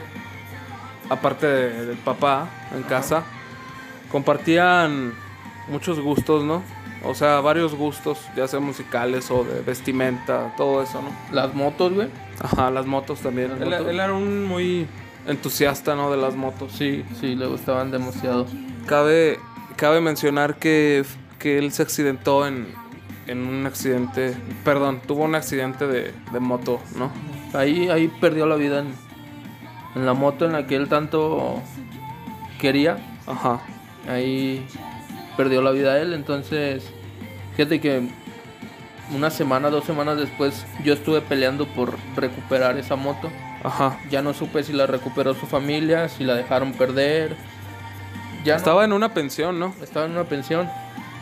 aparte 1.08 1.46
de- 1.46 1.86
del 1.86 1.96
papá 1.98 2.48
en 2.76 2.82
casa, 2.82 3.22
compartían 4.10 5.12
muchos 5.68 6.00
gustos, 6.00 6.44
¿no? 6.44 6.62
O 7.04 7.14
sea, 7.14 7.40
varios 7.40 7.74
gustos, 7.74 8.18
ya 8.36 8.48
sea 8.48 8.58
musicales 8.60 9.30
o 9.30 9.44
de 9.44 9.60
vestimenta, 9.60 10.52
todo 10.56 10.82
eso, 10.82 11.00
¿no? 11.00 11.10
Las 11.34 11.54
motos, 11.54 11.92
güey. 11.92 12.08
Ajá, 12.42 12.70
las 12.70 12.86
motos 12.86 13.20
también. 13.20 13.50
Las 13.50 13.60
Él, 13.60 13.70
motos. 13.70 13.86
él 13.88 14.00
era 14.00 14.12
un 14.12 14.44
muy 14.44 14.86
entusiasta, 15.26 15.94
¿no? 15.94 16.10
De 16.10 16.16
las 16.16 16.34
motos. 16.34 16.72
Sí, 16.72 17.04
sí, 17.20 17.36
le 17.36 17.46
gustaban 17.46 17.90
demasiado. 17.92 18.46
Cabe, 18.86 19.38
cabe 19.76 20.00
mencionar 20.00 20.56
que, 20.56 21.04
que 21.38 21.58
él 21.58 21.70
se 21.72 21.82
accidentó 21.82 22.46
en, 22.48 22.66
en 23.28 23.46
un 23.46 23.66
accidente, 23.66 24.34
perdón, 24.64 25.00
tuvo 25.06 25.24
un 25.24 25.34
accidente 25.34 25.86
de, 25.86 26.12
de 26.32 26.40
moto, 26.40 26.80
¿no? 26.96 27.10
Ahí, 27.54 27.88
ahí 27.88 28.08
perdió 28.20 28.46
la 28.46 28.56
vida 28.56 28.80
en, 28.80 28.94
en 29.94 30.06
la 30.06 30.14
moto 30.14 30.44
en 30.44 30.52
la 30.52 30.66
que 30.66 30.76
él 30.76 30.88
tanto 30.88 31.62
quería. 32.60 32.98
Ajá. 33.26 33.60
Ahí 34.08 34.66
perdió 35.36 35.62
la 35.62 35.70
vida 35.70 35.98
él. 36.00 36.12
Entonces, 36.14 36.84
fíjate 37.56 37.80
que 37.80 38.08
una 39.14 39.30
semana, 39.30 39.70
dos 39.70 39.84
semanas 39.84 40.18
después, 40.18 40.66
yo 40.84 40.92
estuve 40.94 41.20
peleando 41.20 41.66
por 41.66 41.94
recuperar 42.16 42.76
esa 42.78 42.96
moto. 42.96 43.30
Ajá. 43.64 43.98
Ya 44.10 44.22
no 44.22 44.34
supe 44.34 44.62
si 44.62 44.72
la 44.72 44.86
recuperó 44.86 45.34
su 45.34 45.46
familia, 45.46 46.08
si 46.08 46.24
la 46.24 46.34
dejaron 46.34 46.72
perder. 46.72 47.36
Ya 48.44 48.54
no- 48.54 48.58
Estaba 48.58 48.84
en 48.84 48.92
una 48.92 49.14
pensión, 49.14 49.58
¿no? 49.58 49.74
estaba 49.82 50.06
en 50.06 50.12
una 50.12 50.24
pensión. 50.24 50.68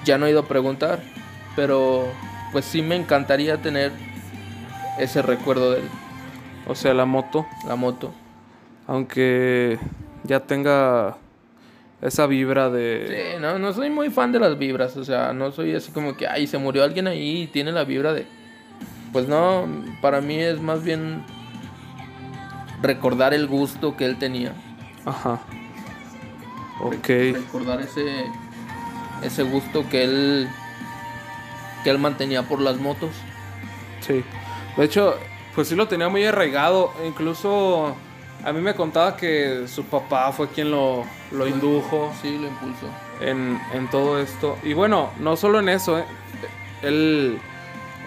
Ya 0.04 0.18
no 0.18 0.26
he 0.26 0.30
ido 0.30 0.40
a 0.40 0.48
preguntar. 0.48 1.00
Pero 1.56 2.06
pues 2.52 2.64
sí 2.64 2.82
me 2.82 2.94
encantaría 2.96 3.60
tener 3.60 3.92
ese 4.98 5.22
recuerdo 5.22 5.72
de 5.72 5.80
él, 5.80 5.88
O 6.68 6.74
sea, 6.74 6.94
la 6.94 7.04
moto, 7.04 7.46
la 7.66 7.76
moto. 7.76 8.12
aunque 8.86 9.78
ya 10.24 10.40
tenga 10.40 11.16
esa 12.02 12.26
vibra 12.26 12.70
de... 12.70 13.06
Sí, 13.34 13.40
no, 13.40 13.58
no 13.58 13.72
soy 13.72 13.90
muy 13.90 14.10
fan 14.10 14.32
de 14.32 14.38
las 14.38 14.58
vibras, 14.58 14.96
o 14.96 15.04
sea, 15.04 15.32
no 15.32 15.50
soy 15.50 15.74
así 15.74 15.90
como 15.92 16.16
que, 16.16 16.26
ay, 16.28 16.46
se 16.46 16.58
murió 16.58 16.84
alguien 16.84 17.06
ahí 17.08 17.42
y 17.42 17.46
tiene 17.46 17.72
la 17.72 17.84
vibra 17.84 18.12
de... 18.12 18.26
Pues 19.12 19.26
no, 19.28 19.66
para 20.02 20.20
mí 20.20 20.38
es 20.38 20.60
más 20.60 20.84
bien 20.84 21.22
recordar 22.82 23.32
el 23.34 23.46
gusto 23.46 23.96
que 23.96 24.04
él 24.04 24.18
tenía. 24.18 24.52
Ajá. 25.04 25.40
Ok. 26.80 27.08
Recordar 27.08 27.80
ese, 27.80 28.26
ese 29.22 29.42
gusto 29.44 29.88
que 29.88 30.04
él, 30.04 30.48
que 31.86 31.90
él 31.90 31.98
mantenía 32.00 32.42
por 32.42 32.60
las 32.60 32.78
motos. 32.78 33.10
Sí. 34.00 34.24
De 34.76 34.84
hecho, 34.84 35.14
pues 35.54 35.68
sí 35.68 35.76
lo 35.76 35.86
tenía 35.86 36.08
muy 36.08 36.24
arraigado. 36.24 36.92
Incluso 37.06 37.94
a 38.44 38.52
mí 38.52 38.60
me 38.60 38.74
contaba 38.74 39.16
que 39.16 39.68
su 39.68 39.84
papá 39.84 40.32
fue 40.32 40.48
quien 40.48 40.72
lo, 40.72 41.04
lo 41.30 41.46
indujo 41.46 42.12
Sí, 42.20 42.38
lo 42.38 42.48
impulsó. 42.48 42.88
en, 43.20 43.60
en 43.72 43.88
todo 43.88 44.20
esto. 44.20 44.58
Y 44.64 44.72
bueno, 44.72 45.12
no 45.20 45.36
solo 45.36 45.60
en 45.60 45.68
eso, 45.68 45.96
¿eh? 46.00 46.04
Él, 46.82 47.38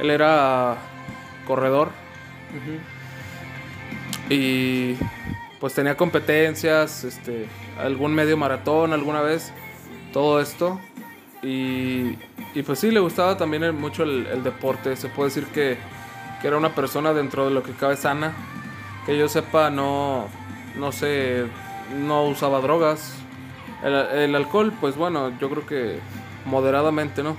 él 0.01 0.09
era 0.09 0.75
corredor 1.47 1.87
y 4.29 4.95
pues 5.61 5.73
tenía 5.73 5.95
competencias, 5.95 7.05
este, 7.05 7.47
algún 7.79 8.13
medio 8.13 8.35
maratón 8.35 8.91
alguna 8.91 9.21
vez, 9.21 9.53
todo 10.11 10.41
esto. 10.41 10.79
Y, 11.41 12.17
y 12.53 12.63
pues 12.65 12.79
sí, 12.79 12.91
le 12.91 12.99
gustaba 12.99 13.37
también 13.37 13.75
mucho 13.79 14.03
el, 14.03 14.27
el 14.27 14.43
deporte. 14.43 14.95
Se 14.95 15.07
puede 15.07 15.29
decir 15.29 15.45
que, 15.45 15.77
que 16.41 16.47
era 16.47 16.57
una 16.57 16.75
persona 16.75 17.13
dentro 17.13 17.45
de 17.45 17.51
lo 17.51 17.63
que 17.63 17.71
cabe 17.71 17.95
sana. 17.95 18.33
Que 19.05 19.17
yo 19.17 19.29
sepa, 19.29 19.69
no, 19.69 20.27
no 20.77 20.91
sé, 20.91 21.45
no 22.05 22.25
usaba 22.25 22.59
drogas. 22.61 23.15
El, 23.83 23.93
el 23.93 24.35
alcohol, 24.35 24.73
pues 24.81 24.95
bueno, 24.95 25.31
yo 25.39 25.49
creo 25.49 25.65
que 25.65 25.99
moderadamente, 26.45 27.23
¿no? 27.23 27.37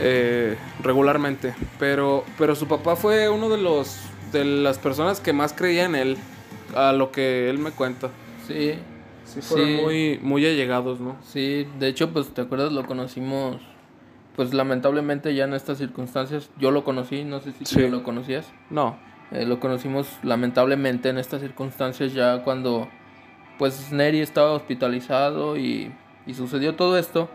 Eh, 0.00 0.56
regularmente. 0.82 1.54
Pero, 1.78 2.24
pero 2.36 2.54
su 2.54 2.66
papá 2.66 2.96
fue 2.96 3.28
uno 3.28 3.48
de 3.48 3.58
los 3.58 4.00
de 4.32 4.44
las 4.44 4.78
personas 4.78 5.20
que 5.20 5.32
más 5.32 5.52
creía 5.54 5.86
en 5.86 5.94
él, 5.94 6.18
a 6.76 6.92
lo 6.92 7.10
que 7.10 7.48
él 7.48 7.58
me 7.58 7.70
cuenta. 7.70 8.10
Sí, 8.46 8.78
Sí, 9.40 9.48
fueron 9.48 9.66
Sí. 9.68 9.78
muy, 9.82 10.18
muy 10.22 10.46
allegados, 10.46 11.00
¿no? 11.00 11.16
sí, 11.22 11.66
de 11.78 11.88
hecho, 11.88 12.10
pues, 12.12 12.28
¿te 12.34 12.40
acuerdas? 12.42 12.72
Lo 12.72 12.86
conocimos, 12.86 13.56
pues, 14.36 14.52
lamentablemente 14.54 15.34
ya 15.34 15.44
en 15.44 15.54
estas 15.54 15.78
circunstancias. 15.78 16.50
Yo 16.58 16.70
lo 16.70 16.84
conocí, 16.84 17.24
no 17.24 17.40
sé 17.40 17.52
si 17.52 17.64
tú 17.64 17.70
Sí. 17.70 17.88
lo 17.88 18.02
conocías. 18.02 18.50
No, 18.70 18.96
Eh, 19.30 19.44
lo 19.44 19.60
conocimos 19.60 20.08
lamentablemente 20.22 21.10
en 21.10 21.18
estas 21.18 21.42
circunstancias 21.42 22.14
ya 22.14 22.42
cuando 22.44 22.88
pues 23.58 23.92
Neri 23.92 24.20
estaba 24.20 24.52
hospitalizado 24.52 25.58
y, 25.58 25.92
y 26.26 26.32
sucedió 26.32 26.76
todo 26.76 26.96
esto. 26.96 27.28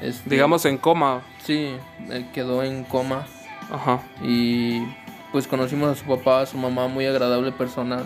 Este, 0.00 0.28
digamos 0.28 0.64
en 0.64 0.76
coma. 0.76 1.22
Sí, 1.44 1.68
él 2.10 2.26
quedó 2.32 2.64
en 2.64 2.82
coma 2.82 3.26
Ajá. 3.70 4.02
y 4.24 4.80
pues 5.30 5.46
conocimos 5.46 5.88
a 5.90 5.94
su 5.94 6.04
papá, 6.06 6.40
a 6.40 6.46
su 6.46 6.58
mamá, 6.58 6.88
muy 6.88 7.06
agradable 7.06 7.52
persona. 7.52 8.02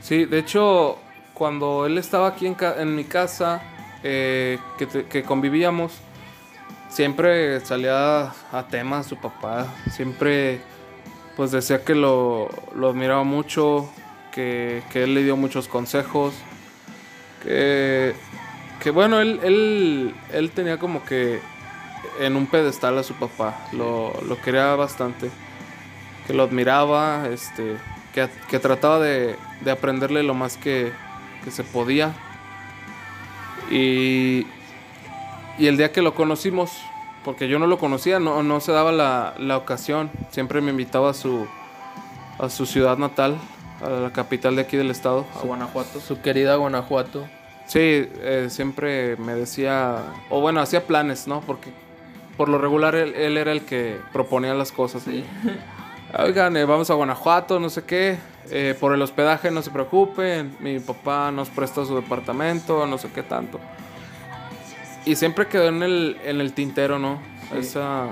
Sí, 0.00 0.24
de 0.24 0.38
hecho, 0.40 0.98
cuando 1.40 1.86
él 1.86 1.96
estaba 1.96 2.28
aquí 2.28 2.46
en, 2.46 2.94
mi 2.94 3.04
casa, 3.04 3.62
eh, 4.02 4.58
que, 4.76 5.06
que 5.06 5.22
convivíamos, 5.22 5.94
siempre 6.90 7.58
salía 7.60 8.24
a 8.52 8.66
tema 8.68 9.02
su 9.02 9.16
papá. 9.16 9.66
Siempre, 9.90 10.60
pues 11.38 11.50
decía 11.50 11.82
que 11.82 11.94
lo, 11.94 12.50
lo 12.74 12.90
admiraba 12.90 13.24
mucho, 13.24 13.88
que, 14.32 14.82
que 14.92 15.04
él 15.04 15.14
le 15.14 15.22
dio 15.22 15.34
muchos 15.38 15.66
consejos. 15.66 16.34
Que, 17.42 18.12
que 18.82 18.90
bueno, 18.90 19.22
él, 19.22 19.40
él, 19.42 20.14
él 20.34 20.50
tenía 20.50 20.76
como 20.76 21.06
que 21.06 21.40
en 22.20 22.36
un 22.36 22.48
pedestal 22.48 22.98
a 22.98 23.02
su 23.02 23.14
papá. 23.14 23.66
Lo, 23.72 24.12
lo 24.28 24.38
quería 24.42 24.74
bastante. 24.76 25.30
Que 26.26 26.34
lo 26.34 26.42
admiraba, 26.42 27.28
este, 27.32 27.78
que, 28.12 28.28
que 28.50 28.58
trataba 28.58 29.00
de, 29.00 29.36
de 29.62 29.70
aprenderle 29.70 30.22
lo 30.22 30.34
más 30.34 30.58
que, 30.58 30.92
que 31.44 31.50
se 31.50 31.64
podía. 31.64 32.14
Y, 33.70 34.46
y 35.58 35.66
el 35.66 35.76
día 35.76 35.92
que 35.92 36.02
lo 36.02 36.14
conocimos, 36.14 36.72
porque 37.24 37.48
yo 37.48 37.58
no 37.58 37.66
lo 37.66 37.78
conocía, 37.78 38.18
no, 38.18 38.42
no 38.42 38.60
se 38.60 38.72
daba 38.72 38.92
la, 38.92 39.34
la 39.38 39.56
ocasión, 39.56 40.10
siempre 40.30 40.60
me 40.60 40.70
invitaba 40.70 41.10
a 41.10 41.14
su, 41.14 41.46
a 42.38 42.48
su 42.48 42.66
ciudad 42.66 42.98
natal, 42.98 43.36
a 43.82 43.88
la 43.88 44.12
capital 44.12 44.56
de 44.56 44.62
aquí 44.62 44.76
del 44.76 44.90
estado, 44.90 45.26
a 45.40 45.46
Guanajuato. 45.46 46.00
Su 46.00 46.20
querida 46.20 46.56
Guanajuato. 46.56 47.26
Sí, 47.66 47.78
eh, 47.80 48.48
siempre 48.50 49.16
me 49.16 49.34
decía, 49.34 49.98
o 50.28 50.40
bueno, 50.40 50.60
hacía 50.60 50.86
planes, 50.86 51.28
¿no? 51.28 51.40
Porque 51.42 51.70
por 52.36 52.48
lo 52.48 52.58
regular 52.58 52.94
él, 52.96 53.14
él 53.14 53.36
era 53.36 53.52
el 53.52 53.62
que 53.62 54.00
proponía 54.12 54.54
las 54.54 54.72
cosas. 54.72 55.02
Sí. 55.02 55.24
Oigan, 56.18 56.56
eh, 56.56 56.64
vamos 56.64 56.90
a 56.90 56.94
Guanajuato, 56.94 57.60
no 57.60 57.70
sé 57.70 57.84
qué. 57.84 58.18
eh, 58.50 58.74
por 58.80 58.92
el 58.92 59.00
hospedaje 59.02 59.50
no 59.50 59.62
se 59.62 59.70
preocupen. 59.70 60.56
Mi 60.60 60.80
papá 60.80 61.30
nos 61.30 61.48
presta 61.50 61.84
su 61.84 61.94
departamento, 61.94 62.86
no 62.86 62.98
sé 62.98 63.08
qué 63.14 63.22
tanto. 63.22 63.60
Y 65.04 65.14
siempre 65.16 65.46
quedó 65.46 65.68
en 65.68 65.82
el, 65.82 66.16
en 66.24 66.40
el 66.40 66.52
tintero, 66.52 66.98
¿no? 66.98 67.20
Sí. 67.52 67.58
Esa, 67.58 68.06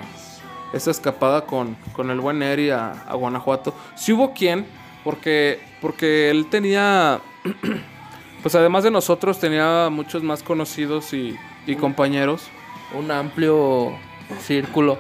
esa 0.73 0.90
escapada 0.90 1.45
con, 1.45 1.76
con 1.93 2.11
el 2.11 2.21
buen 2.21 2.43
Eri 2.43 2.71
a, 2.71 2.93
a 2.93 3.14
Guanajuato. 3.14 3.75
Sí 3.97 4.12
hubo 4.12 4.33
quien, 4.33 4.64
porque, 5.02 5.61
porque 5.81 6.31
él 6.31 6.47
tenía, 6.49 7.21
pues 8.43 8.55
además 8.55 8.85
de 8.85 8.90
nosotros, 8.93 9.40
tenía 9.40 9.88
muchos 9.90 10.23
más 10.23 10.43
conocidos 10.45 11.12
y, 11.14 11.37
y 11.67 11.75
compañeros. 11.75 12.49
Un 12.97 13.11
amplio 13.11 13.93
círculo. 14.40 14.99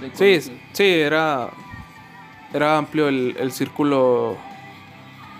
de 0.00 0.40
Sí, 0.40 0.52
sí, 0.72 0.84
era, 0.84 1.50
era 2.52 2.78
amplio 2.78 3.08
el, 3.08 3.36
el 3.38 3.52
círculo 3.52 4.36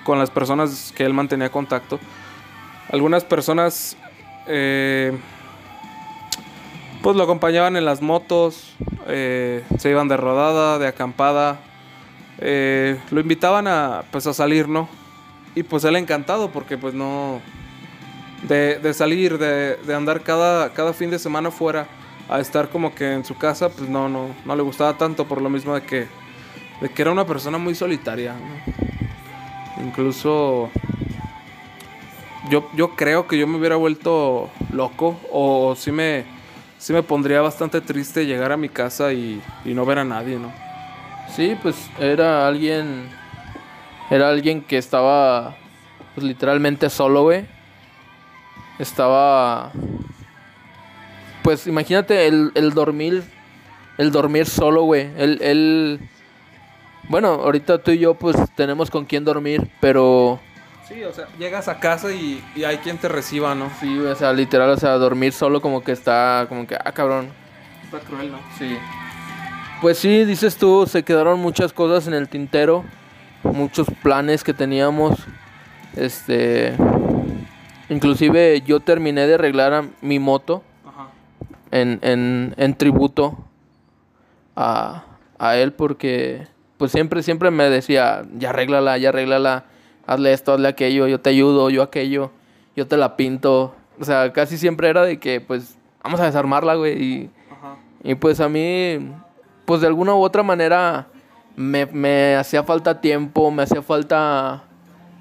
con 0.05 0.19
las 0.19 0.31
personas 0.31 0.93
que 0.97 1.05
él 1.05 1.15
mantenía 1.15 1.51
contacto. 1.51 1.99
Algunas 2.93 3.25
personas 3.25 3.97
eh, 4.47 5.17
pues 7.03 7.17
lo 7.17 7.23
acompañaban 7.23 7.77
en 7.77 7.85
las 7.85 8.03
motos, 8.03 8.75
eh, 9.09 9.65
se 9.79 9.91
iban 9.91 10.09
de 10.09 10.17
rodada, 10.17 10.79
de 10.79 10.87
acampada, 10.87 11.61
eh, 12.39 12.99
lo 13.11 13.21
invitaban 13.21 13.67
a, 13.67 14.05
pues, 14.11 14.27
a 14.27 14.35
salir, 14.35 14.69
¿no? 14.69 14.89
Y 15.55 15.63
pues 15.63 15.85
él 15.85 15.97
encantado 15.97 16.51
porque 16.51 16.77
pues 16.79 16.95
no... 16.95 17.41
De, 18.43 18.79
de 18.79 18.93
salir, 18.93 19.39
de, 19.39 19.77
de 19.77 19.95
andar 19.95 20.21
cada, 20.21 20.73
cada 20.75 20.93
fin 20.93 21.11
de 21.11 21.19
semana 21.19 21.51
fuera 21.51 21.87
a 22.29 22.39
estar 22.39 22.69
como 22.69 22.95
que 22.95 23.13
en 23.13 23.25
su 23.25 23.37
casa, 23.37 23.71
pues 23.71 23.89
no, 23.89 24.09
no, 24.09 24.29
no 24.45 24.55
le 24.55 24.63
gustaba 24.63 24.99
tanto 24.99 25.27
por 25.27 25.41
lo 25.41 25.49
mismo 25.49 25.75
de 25.75 25.83
que, 25.83 26.07
de 26.81 26.89
que 26.89 27.03
era 27.03 27.13
una 27.13 27.27
persona 27.27 27.59
muy 27.59 27.75
solitaria. 27.75 28.35
¿no? 28.35 29.85
Incluso 29.85 30.71
yo, 32.51 32.69
yo 32.75 32.97
creo 32.97 33.27
que 33.27 33.39
yo 33.39 33.47
me 33.47 33.59
hubiera 33.59 33.77
vuelto 33.77 34.51
loco 34.73 35.19
o 35.31 35.75
sí 35.77 35.93
me, 35.93 36.25
sí 36.79 36.93
me 36.93 37.03
pondría 37.03 37.41
bastante 37.41 37.81
triste 37.81 38.27
llegar 38.27 38.53
a 38.53 38.57
mi 38.57 38.69
casa 38.69 39.13
y, 39.13 39.43
y 39.65 39.75
no 39.75 39.85
ver 39.85 39.99
a 39.99 40.05
nadie, 40.05 40.39
¿no? 40.39 40.67
Sí, 41.35 41.57
pues 41.61 41.77
era 41.99 42.47
alguien. 42.47 43.09
Era 44.11 44.29
alguien 44.29 44.63
que 44.63 44.79
estaba. 44.79 45.57
Pues 46.15 46.27
literalmente 46.27 46.89
solo, 46.89 47.23
güey. 47.23 47.45
Estaba. 48.79 49.73
Pues 51.43 51.67
imagínate 51.67 52.27
el, 52.27 52.53
el 52.55 52.73
dormir. 52.73 53.25
El 53.99 54.13
dormir 54.13 54.47
solo, 54.47 54.83
güey. 54.83 55.11
Él, 55.17 55.39
él. 55.43 56.01
Bueno, 57.09 57.29
ahorita 57.29 57.79
tú 57.79 57.93
y 57.93 57.99
yo, 57.99 58.15
pues 58.15 58.37
tenemos 58.55 58.91
con 58.91 59.05
quién 59.05 59.25
dormir, 59.25 59.71
pero. 59.81 60.41
Sí, 60.89 61.03
o 61.05 61.13
sea, 61.13 61.27
llegas 61.39 61.69
a 61.69 61.79
casa 61.81 62.13
y, 62.13 62.43
y 62.55 62.65
hay 62.65 62.79
quien 62.79 62.99
te 62.99 63.09
reciba, 63.09 63.55
¿no? 63.55 63.71
Sí, 63.81 63.99
o 63.99 64.15
sea, 64.15 64.33
literal, 64.33 64.71
o 64.71 64.77
sea, 64.77 64.93
dormir 64.95 65.33
solo 65.33 65.61
como 65.61 65.83
que 65.83 65.93
está. 65.93 66.47
Como 66.49 66.67
que, 66.67 66.77
ah, 66.77 66.93
cabrón. 66.93 67.29
Está 67.85 68.01
cruel, 68.01 68.33
¿no? 68.33 68.39
Sí. 68.59 68.77
Pues 69.81 69.99
sí, 69.99 70.25
dices 70.25 70.57
tú, 70.57 70.87
se 70.87 71.03
quedaron 71.03 71.41
muchas 71.41 71.73
cosas 71.73 72.07
en 72.09 72.15
el 72.15 72.29
tintero, 72.29 72.85
muchos 73.43 73.87
planes 74.03 74.43
que 74.43 74.55
teníamos. 74.55 75.19
Este, 75.95 76.75
inclusive 77.89 78.63
yo 78.63 78.81
terminé 78.81 79.27
de 79.27 79.35
arreglar 79.35 79.75
a 79.75 79.85
mi 80.01 80.19
moto 80.19 80.63
Ajá. 80.87 81.09
en, 81.71 81.99
en, 82.03 82.55
en 82.57 82.75
tributo 82.75 83.39
a, 84.55 85.05
a 85.39 85.57
él 85.57 85.73
porque 85.73 86.47
pues 86.79 86.93
siempre, 86.93 87.23
siempre 87.23 87.51
me 87.51 87.69
decía, 87.71 88.25
ya 88.37 88.51
arréglala, 88.51 88.99
ya 88.99 89.09
arréglala, 89.11 89.65
hazle 90.07 90.33
esto, 90.33 90.53
hazle 90.53 90.69
aquello, 90.69 91.07
yo 91.07 91.21
te 91.21 91.31
ayudo, 91.31 91.71
yo 91.71 91.83
aquello, 91.83 92.31
yo 92.75 92.87
te 92.87 92.97
la 92.97 93.17
pinto. 93.17 93.75
O 93.99 94.05
sea, 94.05 94.33
casi 94.33 94.59
siempre 94.59 94.89
era 94.89 95.05
de 95.05 95.19
que 95.19 95.41
pues 95.41 95.77
vamos 96.03 96.21
a 96.21 96.27
desarmarla, 96.27 96.75
güey, 96.75 97.03
y... 97.03 97.31
Ajá. 97.51 97.77
Y 98.03 98.15
pues 98.15 98.41
a 98.41 98.49
mí, 98.49 98.99
pues 99.65 99.81
de 99.81 99.87
alguna 99.87 100.15
u 100.15 100.23
otra 100.23 100.43
manera, 100.43 101.09
me, 101.57 101.87
me 101.87 102.37
hacía 102.37 102.63
falta 102.63 103.01
tiempo, 103.01 103.51
me 103.51 103.63
hacía 103.63 103.83
falta, 103.83 104.65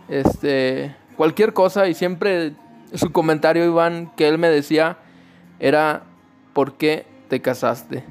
este, 0.09 0.95
cualquier 1.15 1.53
cosa. 1.53 1.87
Y 1.87 1.93
siempre 1.93 2.53
su 2.93 3.11
comentario, 3.11 3.65
Iván, 3.65 4.11
que 4.15 4.27
él 4.27 4.37
me 4.37 4.49
decía, 4.49 4.97
era, 5.59 6.03
¿por 6.53 6.73
qué 6.73 7.05
te 7.29 7.41
casaste? 7.41 8.03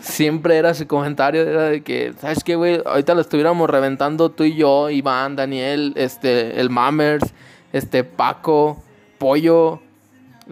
Siempre 0.00 0.56
era 0.56 0.74
su 0.74 0.86
comentario, 0.86 1.42
era 1.42 1.62
de 1.64 1.82
que, 1.82 2.12
¿sabes 2.18 2.44
qué, 2.44 2.54
güey? 2.56 2.80
Ahorita 2.84 3.14
lo 3.14 3.20
estuviéramos 3.20 3.68
reventando 3.68 4.30
tú 4.30 4.44
y 4.44 4.54
yo, 4.54 4.90
Iván, 4.90 5.36
Daniel, 5.36 5.92
este, 5.96 6.60
el 6.60 6.70
Mammers, 6.70 7.32
este, 7.72 8.04
Paco, 8.04 8.82
Pollo, 9.18 9.80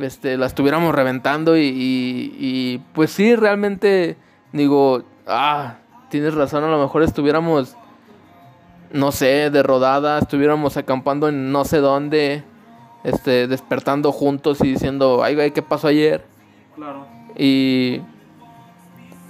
este, 0.01 0.37
la 0.37 0.47
estuviéramos 0.47 0.95
reventando 0.95 1.57
y, 1.57 1.63
y- 1.67 2.37
y, 2.39 2.79
pues 2.95 3.11
sí, 3.11 3.37
realmente 3.37 4.17
digo, 4.53 5.03
ah, 5.27 5.77
tienes 6.09 6.35
razón, 6.35 6.65
a 6.65 6.69
lo 6.69 6.81
mejor 6.81 7.03
estuviéramos, 7.03 7.77
no 8.93 9.13
sé, 9.13 9.51
de 9.51 9.63
rodada, 9.63 10.19
estuviéramos 10.19 10.77
acampando 10.77 11.29
en 11.29 11.53
no 11.53 11.65
sé 11.65 11.79
dónde, 11.79 12.43
este, 13.05 13.47
despertando 13.47 14.13
juntos 14.13 14.59
y 14.63 14.69
diciendo, 14.73 15.23
ay, 15.23 15.35
güey, 15.35 15.51
¿qué 15.53 15.63
pasó 15.63 15.89
ayer? 15.89 16.25
Claro. 16.75 17.07
Y 17.37 18.01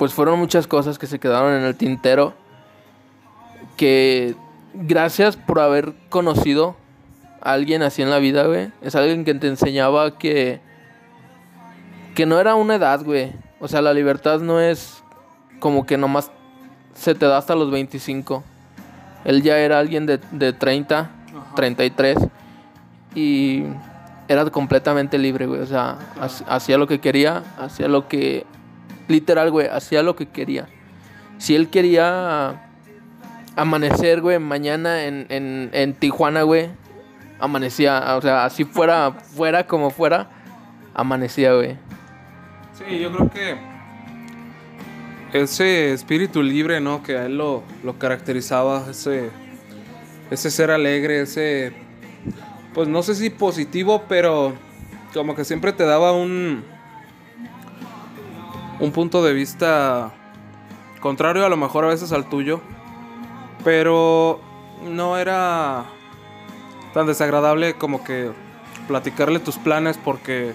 pues 0.03 0.13
fueron 0.15 0.37
muchas 0.41 0.67
cosas 0.67 0.99
que 0.99 1.07
se 1.07 1.21
quedaron 1.21 1.53
en 1.55 1.63
el 1.63 1.77
tintero. 1.77 2.35
Que 3.77 4.35
gracias 4.75 5.37
por 5.37 5.61
haber 5.61 5.93
conocido 6.09 6.75
a 7.41 7.53
alguien 7.53 7.85
así 7.85 8.03
en 8.03 8.11
la 8.11 8.19
vida, 8.19 8.43
güey. 8.49 8.73
Es 8.81 8.97
alguien 8.97 9.25
que 9.25 9.33
te 9.35 9.47
enseñaba 9.47 10.19
que. 10.19 10.59
Que 12.17 12.27
no 12.27 12.41
era 12.41 12.57
una 12.57 12.75
edad, 12.75 13.05
güey. 13.05 13.31
O 13.61 13.69
sea, 13.69 13.81
la 13.81 13.95
libertad 13.95 14.41
no 14.41 14.59
es 14.59 15.05
como 15.61 15.87
que 15.87 15.97
nomás 15.97 16.33
se 16.95 17.15
te 17.15 17.27
da 17.27 17.39
hasta 17.39 17.55
los 17.55 17.71
25. 17.71 18.43
Él 19.25 19.41
ya 19.43 19.57
era 19.59 19.79
alguien 19.79 20.05
de, 20.07 20.19
de 20.33 20.53
30, 20.53 20.99
Ajá. 20.99 21.11
33. 21.55 22.19
Y 23.15 23.63
era 24.27 24.51
completamente 24.51 25.17
libre, 25.17 25.47
güey. 25.47 25.61
O 25.61 25.67
sea, 25.67 25.97
ha- 26.21 26.55
hacía 26.57 26.77
lo 26.77 26.89
que 26.89 26.99
quería, 26.99 27.45
hacía 27.57 27.87
lo 27.87 28.09
que. 28.09 28.45
Literal, 29.13 29.51
güey, 29.51 29.69
hacía 29.69 30.03
lo 30.03 30.17
que 30.17 30.27
quería. 30.27 30.69
Si 31.37 31.55
él 31.55 31.69
quería 31.69 32.63
amanecer, 33.57 34.23
güey, 34.23 34.39
mañana 34.39 35.05
en, 35.05 35.27
en, 35.29 35.69
en 35.75 35.93
Tijuana, 35.93 36.45
güey, 36.45 36.71
amanecía. 37.39 38.17
O 38.17 38.23
sea, 38.23 38.47
así 38.47 38.65
fuera, 38.65 39.13
fuera 39.13 39.67
como 39.67 39.91
fuera, 39.91 40.31
amanecía, 40.95 41.53
güey. 41.53 41.77
Sí, 42.73 42.99
yo 42.99 43.13
creo 43.13 43.31
que 43.31 43.59
ese 45.39 45.93
espíritu 45.93 46.43
libre, 46.43 46.81
¿no? 46.81 47.03
Que 47.03 47.19
a 47.19 47.27
él 47.27 47.37
lo, 47.37 47.63
lo 47.85 47.99
caracterizaba, 47.99 48.87
ese, 48.91 49.29
ese 50.31 50.51
ser 50.51 50.71
alegre, 50.71 51.21
ese, 51.21 51.75
pues 52.73 52.89
no 52.89 53.03
sé 53.03 53.15
si 53.15 53.29
positivo, 53.29 54.05
pero 54.09 54.55
como 55.13 55.35
que 55.35 55.45
siempre 55.45 55.75
te 55.75 55.85
daba 55.85 56.13
un, 56.13 56.65
un 58.83 58.93
punto 58.93 59.23
de 59.23 59.33
vista 59.33 60.13
contrario 61.01 61.45
a 61.47 61.49
lo 61.49 61.57
mejor 61.57 61.85
a 61.85 61.89
veces 61.89 62.13
al 62.13 62.29
tuyo, 62.29 62.61
pero 63.65 64.41
no 64.85 65.17
era 65.19 65.85
tan 66.95 67.07
desagradable 67.07 67.75
como 67.75 68.03
que 68.05 68.31
platicarle 68.89 69.39
tus 69.39 69.57
planes 69.57 69.99
porque 70.03 70.53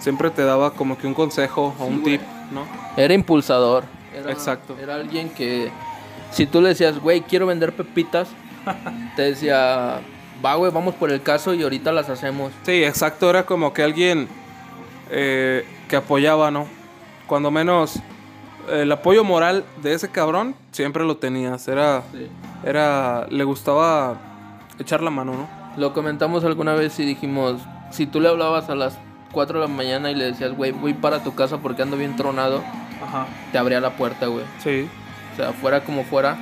siempre 0.00 0.30
te 0.30 0.42
daba 0.44 0.72
como 0.72 0.98
que 0.98 1.06
un 1.06 1.14
consejo 1.14 1.74
o 1.78 1.84
un 1.84 2.00
güey. 2.02 2.18
tip, 2.18 2.26
¿no? 2.50 2.64
Era 2.96 3.14
impulsador. 3.14 3.84
Era- 4.14 4.32
Exacto. 4.32 4.76
Era 4.80 4.96
alguien 4.96 5.30
que, 5.30 5.70
si 6.32 6.46
tú 6.46 6.60
le 6.60 6.70
decías, 6.70 6.98
güey, 6.98 7.20
quiero 7.22 7.46
vender 7.46 7.72
pepitas, 7.74 8.28
te 9.16 9.22
decía, 9.22 10.00
va, 10.44 10.54
güey, 10.56 10.72
vamos 10.72 10.94
por 10.96 11.10
el 11.12 11.22
caso 11.22 11.54
y 11.54 11.62
ahorita 11.62 11.92
las 11.92 12.08
hacemos. 12.08 12.50
Sí, 12.64 12.82
exacto, 12.84 13.30
era 13.30 13.46
como 13.46 13.72
que 13.72 13.82
alguien 13.84 14.28
eh, 15.10 15.64
que 15.88 15.96
apoyaba, 15.96 16.50
¿no? 16.50 16.66
Cuando 17.30 17.52
menos 17.52 18.00
el 18.72 18.90
apoyo 18.90 19.22
moral 19.22 19.64
de 19.84 19.94
ese 19.94 20.08
cabrón 20.08 20.56
siempre 20.72 21.04
lo 21.04 21.18
tenías, 21.18 21.68
era, 21.68 22.02
era, 22.64 23.28
le 23.30 23.44
gustaba 23.44 24.16
echar 24.80 25.00
la 25.00 25.10
mano, 25.10 25.34
¿no? 25.34 25.48
Lo 25.80 25.92
comentamos 25.92 26.42
alguna 26.42 26.74
vez 26.74 26.98
y 26.98 27.04
dijimos, 27.04 27.62
si 27.92 28.06
tú 28.08 28.18
le 28.20 28.28
hablabas 28.28 28.68
a 28.68 28.74
las 28.74 28.98
4 29.30 29.60
de 29.60 29.68
la 29.68 29.72
mañana 29.72 30.10
y 30.10 30.16
le 30.16 30.24
decías, 30.24 30.56
güey, 30.56 30.72
voy 30.72 30.92
para 30.92 31.22
tu 31.22 31.36
casa 31.36 31.58
porque 31.58 31.82
ando 31.82 31.96
bien 31.96 32.16
tronado, 32.16 32.64
Ajá. 33.00 33.28
te 33.52 33.58
abría 33.58 33.80
la 33.80 33.90
puerta, 33.90 34.26
güey. 34.26 34.44
Sí. 34.60 34.88
O 35.32 35.36
sea, 35.36 35.52
fuera 35.52 35.84
como 35.84 36.02
fuera, 36.02 36.36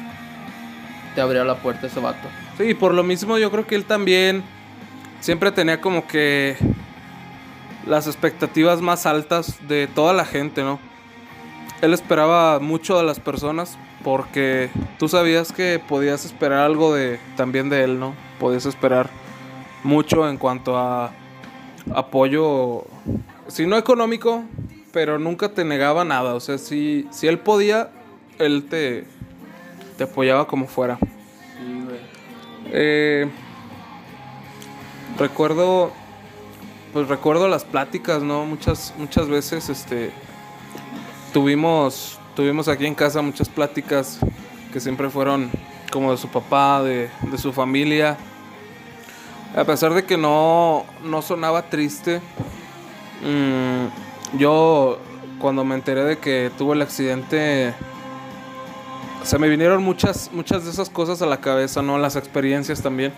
te 1.14 1.20
abría 1.20 1.44
la 1.44 1.56
puerta 1.56 1.86
ese 1.86 2.00
vato. 2.00 2.28
Sí, 2.56 2.72
por 2.72 2.94
lo 2.94 3.02
mismo 3.02 3.36
yo 3.36 3.50
creo 3.50 3.66
que 3.66 3.74
él 3.74 3.84
también 3.84 4.42
siempre 5.20 5.52
tenía 5.52 5.82
como 5.82 6.06
que 6.06 6.56
las 7.88 8.06
expectativas 8.06 8.80
más 8.80 9.06
altas 9.06 9.66
de 9.66 9.88
toda 9.88 10.12
la 10.12 10.24
gente, 10.24 10.62
¿no? 10.62 10.78
él 11.80 11.94
esperaba 11.94 12.58
mucho 12.58 12.96
de 12.96 13.04
las 13.04 13.20
personas 13.20 13.78
porque 14.02 14.70
tú 14.98 15.08
sabías 15.08 15.52
que 15.52 15.80
podías 15.86 16.24
esperar 16.24 16.60
algo 16.60 16.94
de 16.94 17.18
también 17.36 17.68
de 17.68 17.84
él, 17.84 17.98
¿no? 17.98 18.14
Podías 18.38 18.66
esperar 18.66 19.10
mucho 19.84 20.28
en 20.28 20.38
cuanto 20.38 20.76
a 20.76 21.12
apoyo, 21.94 22.84
si 23.48 23.66
no 23.66 23.76
económico, 23.76 24.44
pero 24.92 25.18
nunca 25.18 25.50
te 25.50 25.64
negaba 25.64 26.04
nada. 26.04 26.34
O 26.34 26.40
sea, 26.40 26.58
si, 26.58 27.06
si 27.10 27.26
él 27.26 27.38
podía, 27.38 27.90
él 28.38 28.66
te, 28.68 29.04
te 29.96 30.04
apoyaba 30.04 30.46
como 30.46 30.66
fuera. 30.66 30.98
Eh, 32.70 33.28
recuerdo, 35.18 35.92
pues 36.92 37.08
recuerdo 37.08 37.48
las 37.48 37.64
pláticas, 37.64 38.22
¿no? 38.22 38.44
Muchas, 38.44 38.94
muchas 38.98 39.28
veces, 39.28 39.68
este, 39.68 40.10
tuvimos, 41.32 42.18
tuvimos 42.34 42.68
aquí 42.68 42.86
en 42.86 42.94
casa 42.94 43.22
muchas 43.22 43.48
pláticas 43.48 44.18
que 44.72 44.80
siempre 44.80 45.10
fueron 45.10 45.50
como 45.90 46.10
de 46.10 46.16
su 46.18 46.28
papá, 46.28 46.82
de, 46.82 47.10
de 47.30 47.38
su 47.38 47.52
familia. 47.52 48.16
A 49.56 49.64
pesar 49.64 49.94
de 49.94 50.04
que 50.04 50.16
no, 50.16 50.84
no 51.04 51.22
sonaba 51.22 51.62
triste, 51.70 52.20
mm, 53.22 54.38
yo 54.38 54.98
cuando 55.38 55.64
me 55.64 55.74
enteré 55.74 56.04
de 56.04 56.18
que 56.18 56.50
tuvo 56.58 56.74
el 56.74 56.82
accidente, 56.82 57.72
se 59.22 59.38
me 59.38 59.48
vinieron 59.48 59.82
muchas, 59.82 60.30
muchas 60.32 60.64
de 60.64 60.70
esas 60.70 60.90
cosas 60.90 61.22
a 61.22 61.26
la 61.26 61.40
cabeza, 61.40 61.82
¿no? 61.82 61.98
Las 61.98 62.16
experiencias 62.16 62.82
también. 62.82 63.12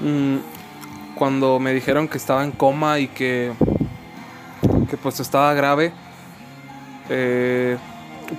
Mm, 0.00 0.38
cuando 1.22 1.60
me 1.60 1.72
dijeron 1.72 2.08
que 2.08 2.18
estaba 2.18 2.42
en 2.42 2.50
coma 2.50 2.98
y 2.98 3.06
que, 3.06 3.52
que 4.90 4.96
pues 4.96 5.20
estaba 5.20 5.54
grave, 5.54 5.92
eh, 7.08 7.78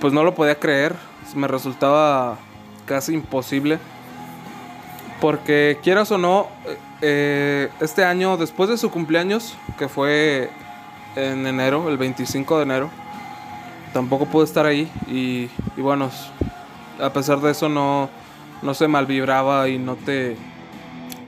pues 0.02 0.12
no 0.12 0.22
lo 0.22 0.34
podía 0.34 0.60
creer, 0.60 0.94
me 1.34 1.48
resultaba 1.48 2.36
casi 2.84 3.14
imposible. 3.14 3.78
Porque 5.18 5.78
quieras 5.82 6.10
o 6.10 6.18
no, 6.18 6.48
eh, 7.00 7.70
este 7.80 8.04
año, 8.04 8.36
después 8.36 8.68
de 8.68 8.76
su 8.76 8.90
cumpleaños, 8.90 9.56
que 9.78 9.88
fue 9.88 10.50
en 11.16 11.46
enero, 11.46 11.88
el 11.88 11.96
25 11.96 12.58
de 12.58 12.62
enero, 12.64 12.90
tampoco 13.94 14.26
pude 14.26 14.44
estar 14.44 14.66
ahí. 14.66 14.92
Y, 15.08 15.48
y 15.74 15.80
bueno, 15.80 16.10
a 17.00 17.08
pesar 17.14 17.40
de 17.40 17.50
eso 17.50 17.70
no, 17.70 18.10
no 18.60 18.74
se 18.74 18.88
malvibraba 18.88 19.70
y 19.70 19.78
no 19.78 19.96
te, 19.96 20.36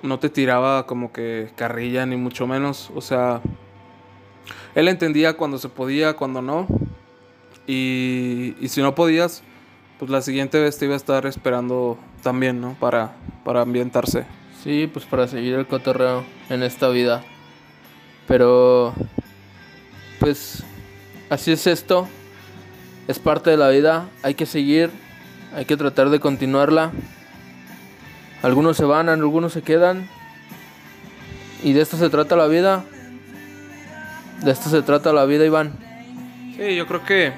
no 0.02 0.18
te 0.18 0.28
tiraba 0.30 0.86
como 0.86 1.12
que 1.12 1.50
carrilla, 1.56 2.06
ni 2.06 2.16
mucho 2.16 2.46
menos. 2.46 2.90
O 2.94 3.00
sea, 3.00 3.40
él 4.74 4.88
entendía 4.88 5.36
cuando 5.36 5.58
se 5.58 5.68
podía, 5.68 6.14
cuando 6.14 6.42
no. 6.42 6.66
Y, 7.66 8.54
y 8.60 8.68
si 8.68 8.82
no 8.82 8.94
podías, 8.94 9.42
pues 9.98 10.10
la 10.10 10.20
siguiente 10.20 10.60
vez 10.60 10.78
te 10.78 10.84
iba 10.84 10.94
a 10.94 10.98
estar 10.98 11.26
esperando 11.26 11.98
también, 12.22 12.60
¿no? 12.60 12.74
Para, 12.78 13.16
para 13.44 13.62
ambientarse. 13.62 14.26
Sí, 14.62 14.88
pues 14.92 15.04
para 15.04 15.28
seguir 15.28 15.54
el 15.54 15.66
cotorreo 15.66 16.24
en 16.50 16.62
esta 16.62 16.88
vida. 16.88 17.24
Pero, 18.26 18.94
pues, 20.18 20.64
así 21.30 21.52
es 21.52 21.66
esto. 21.66 22.08
Es 23.08 23.18
parte 23.18 23.50
de 23.50 23.56
la 23.56 23.68
vida. 23.68 24.08
Hay 24.22 24.34
que 24.34 24.46
seguir. 24.46 24.90
Hay 25.54 25.64
que 25.64 25.76
tratar 25.76 26.10
de 26.10 26.20
continuarla. 26.20 26.92
Algunos 28.42 28.76
se 28.76 28.84
van, 28.84 29.08
algunos 29.08 29.52
se 29.52 29.62
quedan. 29.62 30.08
Y 31.62 31.72
de 31.72 31.82
esto 31.82 31.96
se 31.96 32.10
trata 32.10 32.36
la 32.36 32.46
vida. 32.46 32.84
De 34.42 34.50
esto 34.50 34.68
se 34.68 34.82
trata 34.82 35.12
la 35.12 35.24
vida, 35.24 35.44
Iván. 35.44 35.72
Sí, 36.56 36.74
yo 36.74 36.86
creo 36.86 37.04
que 37.04 37.32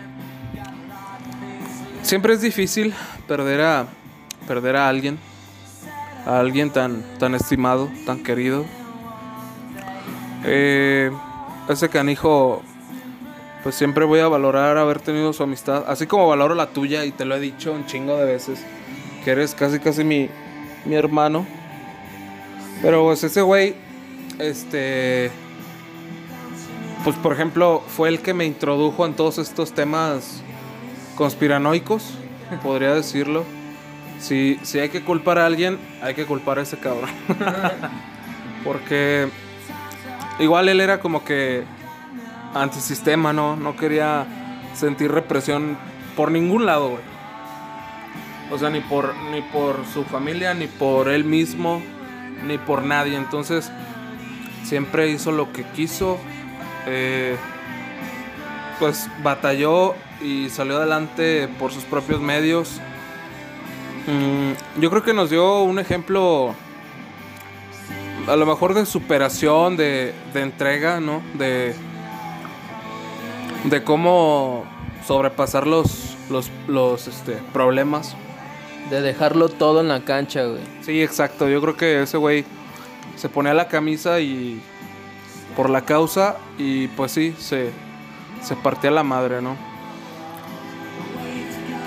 siempre 2.03 2.35
es 2.35 2.41
difícil 2.41 2.95
perder 3.27 3.61
a 3.61 3.87
perder 4.47 4.77
a 4.77 4.89
alguien, 4.89 5.19
a 6.27 6.39
alguien 6.39 6.71
tan 6.71 7.03
tan 7.19 7.35
estimado, 7.35 7.89
tan 8.07 8.23
querido. 8.23 8.65
Eh, 10.45 11.11
ese 11.69 11.89
canijo, 11.89 12.63
pues 13.63 13.75
siempre 13.75 14.05
voy 14.05 14.21
a 14.21 14.29
valorar 14.29 14.79
haber 14.79 15.01
tenido 15.01 15.33
su 15.33 15.43
amistad, 15.43 15.85
así 15.89 16.07
como 16.07 16.29
valoro 16.29 16.55
la 16.55 16.69
tuya 16.69 17.05
y 17.05 17.13
te 17.13 17.25
lo 17.25 17.37
he 17.37 17.41
dicho 17.41 17.73
un 17.73 17.87
chingo 17.87 18.17
de 18.17 18.25
veces, 18.25 18.65
que 19.25 19.33
eres 19.33 19.55
casi 19.55 19.79
casi 19.79 20.05
mi, 20.05 20.31
mi 20.89 20.97
hermano. 20.97 21.47
Pero 22.83 23.05
pues 23.05 23.23
ese 23.23 23.43
güey, 23.43 23.75
este, 24.39 25.31
pues 27.05 27.17
por 27.17 27.33
ejemplo, 27.33 27.83
fue 27.87 28.09
el 28.09 28.21
que 28.21 28.35
me 28.35 28.47
introdujo 28.47 29.05
en 29.07 29.15
todos 29.15 29.39
estos 29.39 29.73
temas 29.73 30.43
conspiranoicos, 31.17 32.15
podría 32.63 32.95
decirlo. 32.95 33.45
Si, 34.19 34.59
si 34.63 34.81
hay 34.81 34.89
que 34.89 35.05
culpar 35.05 35.39
a 35.39 35.47
alguien, 35.47 35.79
hay 36.03 36.15
que 36.15 36.25
culpar 36.25 36.59
a 36.59 36.63
ese 36.63 36.79
cabrón. 36.79 37.11
Porque 38.65 39.29
igual 40.41 40.69
él 40.69 40.81
era 40.81 40.99
como 40.99 41.25
que 41.25 41.63
antisistema, 42.55 43.33
¿no? 43.33 43.55
No 43.55 43.77
quería 43.77 44.27
sentir 44.75 45.13
represión 45.13 45.77
por 46.17 46.33
ningún 46.33 46.67
lado, 46.67 46.91
güey. 46.91 47.18
O 48.51 48.59
sea, 48.59 48.71
ni 48.71 48.81
por, 48.81 49.15
ni 49.31 49.43
por 49.43 49.85
su 49.93 50.05
familia, 50.05 50.55
ni 50.55 50.67
por 50.67 51.09
él 51.09 51.25
mismo, 51.25 51.83
ni 52.47 52.59
por 52.59 52.83
nadie. 52.83 53.17
Entonces, 53.17 53.71
siempre 54.65 55.11
hizo 55.11 55.33
lo 55.33 55.53
que 55.53 55.65
quiso. 55.65 56.19
Eh, 56.87 57.37
pues 58.79 59.11
batalló 59.23 59.95
y 60.23 60.49
salió 60.51 60.77
adelante 60.77 61.49
por 61.59 61.73
sus 61.73 61.85
propios 61.85 62.21
medios. 62.21 62.81
Mm, 64.07 64.81
yo 64.81 64.91
creo 64.91 65.03
que 65.03 65.13
nos 65.13 65.31
dio 65.31 65.63
un 65.63 65.79
ejemplo 65.79 66.55
a 68.27 68.37
lo 68.37 68.47
mejor 68.47 68.75
de 68.75 68.87
superación, 68.87 69.77
de, 69.77 70.15
de 70.33 70.43
entrega, 70.43 71.01
¿no? 71.01 71.23
De, 71.35 71.75
de 73.65 73.85
cómo 73.85 74.65
sobrepasar 75.07 75.67
los, 75.67 76.17
los, 76.31 76.51
los 76.67 77.09
este, 77.09 77.33
problemas. 77.53 78.17
De 78.91 79.03
dejarlo 79.03 79.49
todo 79.49 79.81
en 79.81 79.89
la 79.89 80.05
cancha, 80.05 80.45
güey. 80.45 80.63
Sí, 80.83 81.03
exacto. 81.03 81.49
Yo 81.49 81.61
creo 81.61 81.77
que 81.77 82.03
ese 82.03 82.17
güey 82.17 82.45
se 83.17 83.29
ponía 83.29 83.53
la 83.53 83.69
camisa 83.69 84.21
y 84.21 84.63
por 85.57 85.71
la 85.71 85.83
causa 85.83 86.37
y 86.57 86.89
pues 86.89 87.13
sí, 87.13 87.35
se, 87.39 87.71
se 88.43 88.57
partía 88.57 88.91
la 88.91 89.03
madre, 89.03 89.43
¿no? 89.43 89.57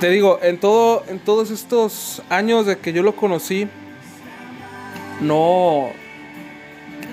Te 0.01 0.09
digo, 0.09 0.39
en, 0.41 0.59
todo, 0.59 1.03
en 1.07 1.19
todos 1.19 1.51
estos 1.51 2.21
años 2.29 2.65
de 2.65 2.79
que 2.79 2.91
yo 2.91 3.03
lo 3.03 3.15
conocí, 3.15 3.67
no, 5.21 5.89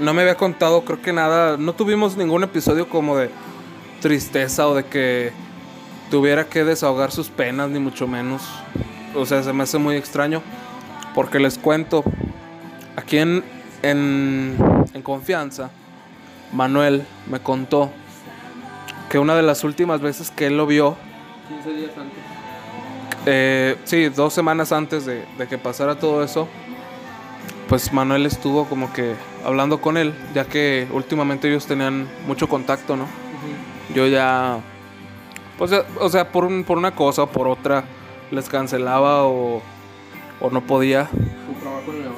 no 0.01 0.15
me 0.15 0.23
había 0.23 0.37
contado, 0.37 0.85
creo 0.85 1.03
que 1.03 1.13
nada, 1.13 1.57
no 1.59 1.75
tuvimos 1.75 2.17
ningún 2.17 2.43
episodio 2.43 2.89
como 2.89 3.17
de 3.17 3.31
tristeza 4.01 4.67
o 4.67 4.75
de 4.75 4.85
que 4.85 5.33
tuviera 6.11 6.49
que 6.49 6.65
desahogar 6.65 7.13
sus 7.13 7.29
penas, 7.29 7.69
ni 7.69 7.79
mucho 7.79 8.07
menos. 8.07 8.43
O 9.19 9.27
sea, 9.27 9.43
se 9.43 9.53
me 9.53 9.63
hace 9.65 9.79
muy 9.79 9.97
extraño, 9.97 10.43
porque 11.15 11.39
les 11.39 11.59
cuento, 11.59 12.05
aquí 12.97 13.19
en, 13.19 13.43
en, 13.83 14.57
en 14.95 15.03
confianza, 15.03 15.71
Manuel 16.53 17.05
me 17.29 17.41
contó 17.41 17.91
que 19.11 19.19
una 19.19 19.35
de 19.35 19.43
las 19.43 19.65
últimas 19.65 20.01
veces 20.01 20.31
que 20.31 20.47
él 20.47 20.57
lo 20.57 20.67
vio, 20.67 20.97
15 21.49 21.73
días 21.73 21.91
antes. 21.97 22.19
eh, 23.27 23.77
sí, 23.85 24.09
dos 24.09 24.33
semanas 24.33 24.71
antes 24.73 25.05
de, 25.07 25.25
de 25.39 25.47
que 25.49 25.59
pasara 25.59 25.97
todo 25.99 26.23
eso, 26.23 26.47
pues 27.69 27.93
Manuel 27.93 28.25
estuvo 28.27 28.65
como 28.67 28.93
que 28.93 29.15
hablando 29.45 29.81
con 29.81 29.97
él, 29.97 30.15
ya 30.35 30.45
que 30.45 30.87
últimamente 30.93 31.49
ellos 31.49 31.67
tenían 31.67 32.07
mucho 32.27 32.49
contacto, 32.49 32.97
¿no? 32.97 33.07
Yo 33.95 34.07
ya, 34.07 34.59
pues, 35.59 35.71
ya- 35.71 35.85
o 36.01 36.09
sea, 36.09 36.31
por, 36.31 36.45
un- 36.45 36.65
por 36.65 36.79
una 36.79 36.95
cosa 36.95 37.23
o 37.23 37.27
por 37.27 37.49
otra, 37.49 37.85
les 38.31 38.49
cancelaba 38.49 39.25
o, 39.25 39.63
o 40.41 40.51
no 40.51 40.61
podía. 40.63 41.09
Su 41.09 41.61
trabajo 41.61 41.93
en 41.93 42.03
León. 42.03 42.15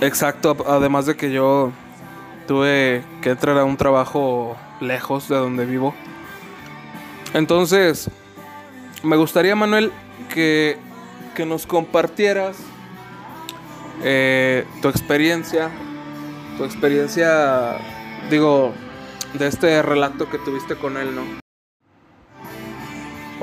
Exacto, 0.00 0.56
además 0.66 1.06
de 1.06 1.16
que 1.16 1.30
yo 1.30 1.72
tuve 2.46 3.02
que 3.22 3.30
entrar 3.30 3.56
a 3.58 3.64
un 3.64 3.76
trabajo 3.76 4.56
lejos 4.80 5.28
de 5.28 5.36
donde 5.36 5.64
vivo. 5.64 5.94
Entonces, 7.32 8.10
me 9.02 9.16
gustaría, 9.16 9.56
Manuel, 9.56 9.92
que, 10.32 10.78
que 11.34 11.46
nos 11.46 11.66
compartieras 11.66 12.56
eh, 14.02 14.66
tu 14.82 14.88
experiencia, 14.88 15.70
tu 16.56 16.64
experiencia, 16.64 17.78
digo, 18.30 18.72
de 19.34 19.46
este 19.46 19.82
relato 19.82 20.28
que 20.28 20.38
tuviste 20.38 20.76
con 20.76 20.96
él, 20.96 21.14
¿no? 21.14 21.43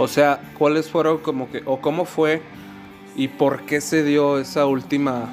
O 0.01 0.07
sea, 0.07 0.41
¿cuáles 0.57 0.89
fueron 0.89 1.19
como 1.19 1.51
que, 1.51 1.61
o 1.65 1.79
cómo 1.79 2.05
fue 2.05 2.41
y 3.15 3.27
por 3.27 3.61
qué 3.67 3.81
se 3.81 4.03
dio 4.03 4.39
esa 4.39 4.65
última, 4.65 5.29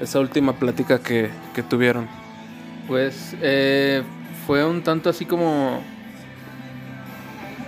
esa 0.00 0.20
última 0.20 0.52
plática 0.52 0.98
que, 0.98 1.30
que 1.54 1.62
tuvieron? 1.62 2.06
Pues 2.86 3.34
eh, 3.40 4.02
fue 4.46 4.66
un 4.66 4.82
tanto 4.82 5.08
así 5.08 5.24
como 5.24 5.80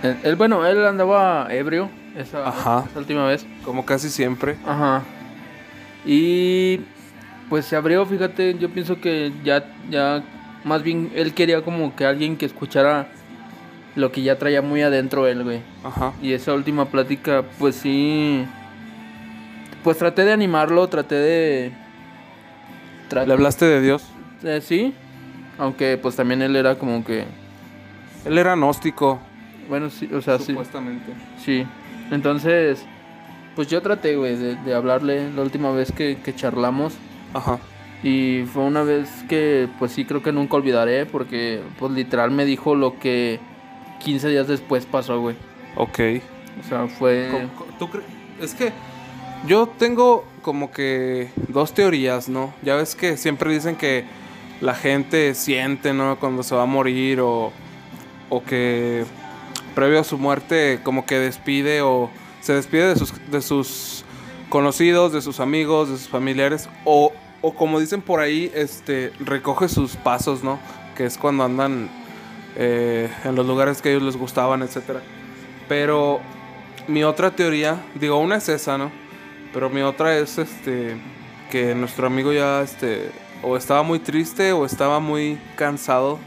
Él, 0.03 0.17
él, 0.23 0.35
bueno, 0.35 0.67
él 0.67 0.85
andaba 0.85 1.47
ebrio 1.49 1.89
esa, 2.15 2.47
Ajá. 2.47 2.85
esa 2.87 2.99
última 2.99 3.25
vez. 3.25 3.47
Como 3.65 3.83
casi 3.83 4.07
siempre. 4.09 4.55
Ajá. 4.67 5.01
Y 6.05 6.81
pues 7.49 7.65
se 7.65 7.75
abrió, 7.75 8.05
fíjate, 8.05 8.55
yo 8.59 8.69
pienso 8.69 9.01
que 9.01 9.33
ya, 9.43 9.65
ya, 9.89 10.23
más 10.63 10.83
bien 10.83 11.11
él 11.15 11.33
quería 11.33 11.63
como 11.63 11.95
que 11.95 12.05
alguien 12.05 12.37
que 12.37 12.45
escuchara 12.45 13.07
lo 13.95 14.11
que 14.11 14.21
ya 14.21 14.37
traía 14.37 14.61
muy 14.61 14.81
adentro 14.81 15.27
él, 15.27 15.43
güey. 15.43 15.61
Ajá. 15.83 16.13
Y 16.21 16.33
esa 16.33 16.53
última 16.53 16.85
plática, 16.85 17.43
pues 17.57 17.75
sí, 17.75 18.45
pues 19.83 19.97
traté 19.97 20.25
de 20.25 20.33
animarlo, 20.33 20.87
traté 20.87 21.15
de... 21.15 21.71
¿Le 23.11 23.33
hablaste 23.33 23.65
de 23.65 23.81
Dios? 23.81 24.03
eh, 24.43 24.61
sí, 24.61 24.93
aunque 25.57 25.97
pues 25.97 26.15
también 26.15 26.41
él 26.41 26.55
era 26.55 26.75
como 26.75 27.03
que, 27.03 27.25
Él 28.25 28.37
era 28.37 28.55
gnóstico, 28.55 29.19
bueno, 29.67 29.89
sí, 29.89 30.09
o 30.13 30.21
sea, 30.21 30.37
sí, 30.37 30.45
supuestamente. 30.47 31.11
sí. 31.43 31.65
Entonces, 32.11 32.83
pues 33.55 33.67
yo 33.67 33.81
traté, 33.81 34.15
güey, 34.15 34.35
de, 34.35 34.55
de 34.55 34.73
hablarle 34.73 35.31
la 35.31 35.41
última 35.43 35.71
vez 35.71 35.91
que, 35.91 36.17
que 36.23 36.33
charlamos. 36.35 36.93
Ajá. 37.33 37.59
Y 38.01 38.45
fue 38.51 38.63
una 38.63 38.81
vez 38.83 39.09
que, 39.27 39.67
pues 39.77 39.91
sí, 39.91 40.05
creo 40.05 40.23
que 40.23 40.31
nunca 40.31 40.55
olvidaré, 40.55 41.05
porque, 41.05 41.61
pues 41.77 41.91
literal 41.91 42.31
me 42.31 42.45
dijo 42.45 42.73
lo 42.75 42.97
que 42.99 43.39
15 43.99 44.27
días 44.29 44.47
después 44.47 44.85
pasó, 44.85 45.19
güey. 45.19 45.35
Ok. 45.75 45.99
O 46.59 46.67
sea, 46.67 46.87
fue... 46.87 47.29
Co- 47.55 47.65
co- 47.65 47.71
¿Tú 47.77 47.87
cre- 47.87 48.03
Es 48.41 48.53
que 48.53 48.71
yo 49.47 49.67
tengo 49.67 50.25
como 50.41 50.71
que 50.71 51.29
dos 51.47 51.73
teorías, 51.73 52.27
¿no? 52.29 52.53
Ya 52.63 52.75
ves 52.75 52.95
que 52.95 53.17
siempre 53.17 53.53
dicen 53.53 53.75
que 53.75 54.05
la 54.61 54.73
gente 54.73 55.35
siente, 55.35 55.93
¿no? 55.93 56.17
Cuando 56.19 56.43
se 56.43 56.55
va 56.55 56.63
a 56.63 56.65
morir 56.65 57.21
o, 57.21 57.51
o 58.29 58.43
que 58.43 59.05
previo 59.75 59.99
a 60.01 60.03
su 60.03 60.17
muerte 60.17 60.79
como 60.83 61.05
que 61.05 61.15
despide 61.19 61.81
o 61.81 62.09
se 62.41 62.53
despide 62.53 62.89
de 62.89 62.95
sus, 62.97 63.13
de 63.31 63.41
sus 63.41 64.03
conocidos, 64.49 65.13
de 65.13 65.21
sus 65.21 65.39
amigos, 65.39 65.89
de 65.89 65.97
sus 65.97 66.09
familiares 66.09 66.67
o, 66.83 67.13
o 67.41 67.53
como 67.53 67.79
dicen 67.79 68.01
por 68.01 68.19
ahí, 68.19 68.51
este, 68.55 69.13
recoge 69.19 69.69
sus 69.69 69.95
pasos, 69.95 70.43
¿no? 70.43 70.59
Que 70.97 71.05
es 71.05 71.17
cuando 71.17 71.43
andan 71.45 71.89
eh, 72.55 73.09
en 73.23 73.35
los 73.35 73.45
lugares 73.45 73.81
que 73.81 73.89
a 73.89 73.91
ellos 73.91 74.03
les 74.03 74.17
gustaban, 74.17 74.61
etcétera. 74.61 75.01
Pero 75.67 76.19
mi 76.87 77.03
otra 77.03 77.31
teoría, 77.31 77.83
digo, 77.95 78.17
una 78.17 78.37
es 78.37 78.49
esa, 78.49 78.77
¿no? 78.77 78.91
Pero 79.53 79.69
mi 79.69 79.81
otra 79.81 80.17
es 80.17 80.37
este 80.37 80.97
que 81.51 81.73
nuestro 81.73 82.07
amigo 82.07 82.31
ya 82.31 82.61
este 82.61 83.11
o 83.41 83.57
estaba 83.57 83.83
muy 83.83 83.99
triste 83.99 84.51
o 84.51 84.65
estaba 84.65 84.99
muy 84.99 85.39
cansado 85.55 86.19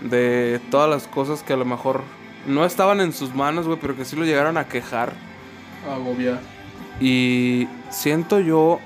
de 0.00 0.60
todas 0.70 0.88
las 0.88 1.06
cosas 1.06 1.42
que 1.42 1.52
a 1.52 1.56
lo 1.56 1.64
mejor 1.64 2.02
no 2.46 2.64
estaban 2.64 3.00
en 3.00 3.12
sus 3.12 3.34
manos, 3.34 3.66
güey, 3.66 3.78
pero 3.80 3.96
que 3.96 4.04
sí 4.04 4.16
lo 4.16 4.24
llegaron 4.24 4.56
a 4.56 4.68
quejar. 4.68 5.12
Agobiar. 5.90 6.40
Y 7.00 7.68
siento 7.90 8.40
yo, 8.40 8.78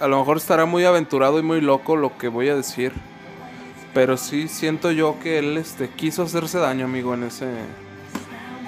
a 0.00 0.06
lo 0.06 0.18
mejor 0.18 0.36
estará 0.36 0.64
muy 0.64 0.84
aventurado 0.84 1.38
y 1.38 1.42
muy 1.42 1.60
loco 1.60 1.96
lo 1.96 2.16
que 2.18 2.28
voy 2.28 2.48
a 2.48 2.56
decir. 2.56 2.92
Pero 3.98 4.16
sí 4.16 4.46
siento 4.46 4.92
yo 4.92 5.16
que 5.20 5.40
él 5.40 5.56
este, 5.56 5.88
quiso 5.88 6.22
hacerse 6.22 6.60
daño, 6.60 6.84
amigo, 6.84 7.14
en 7.14 7.24
ese, 7.24 7.48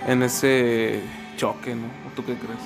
en 0.08 0.24
ese 0.24 1.02
choque, 1.36 1.76
¿no? 1.76 1.84
¿O 1.84 2.10
¿Tú 2.16 2.24
qué 2.24 2.34
crees? 2.34 2.58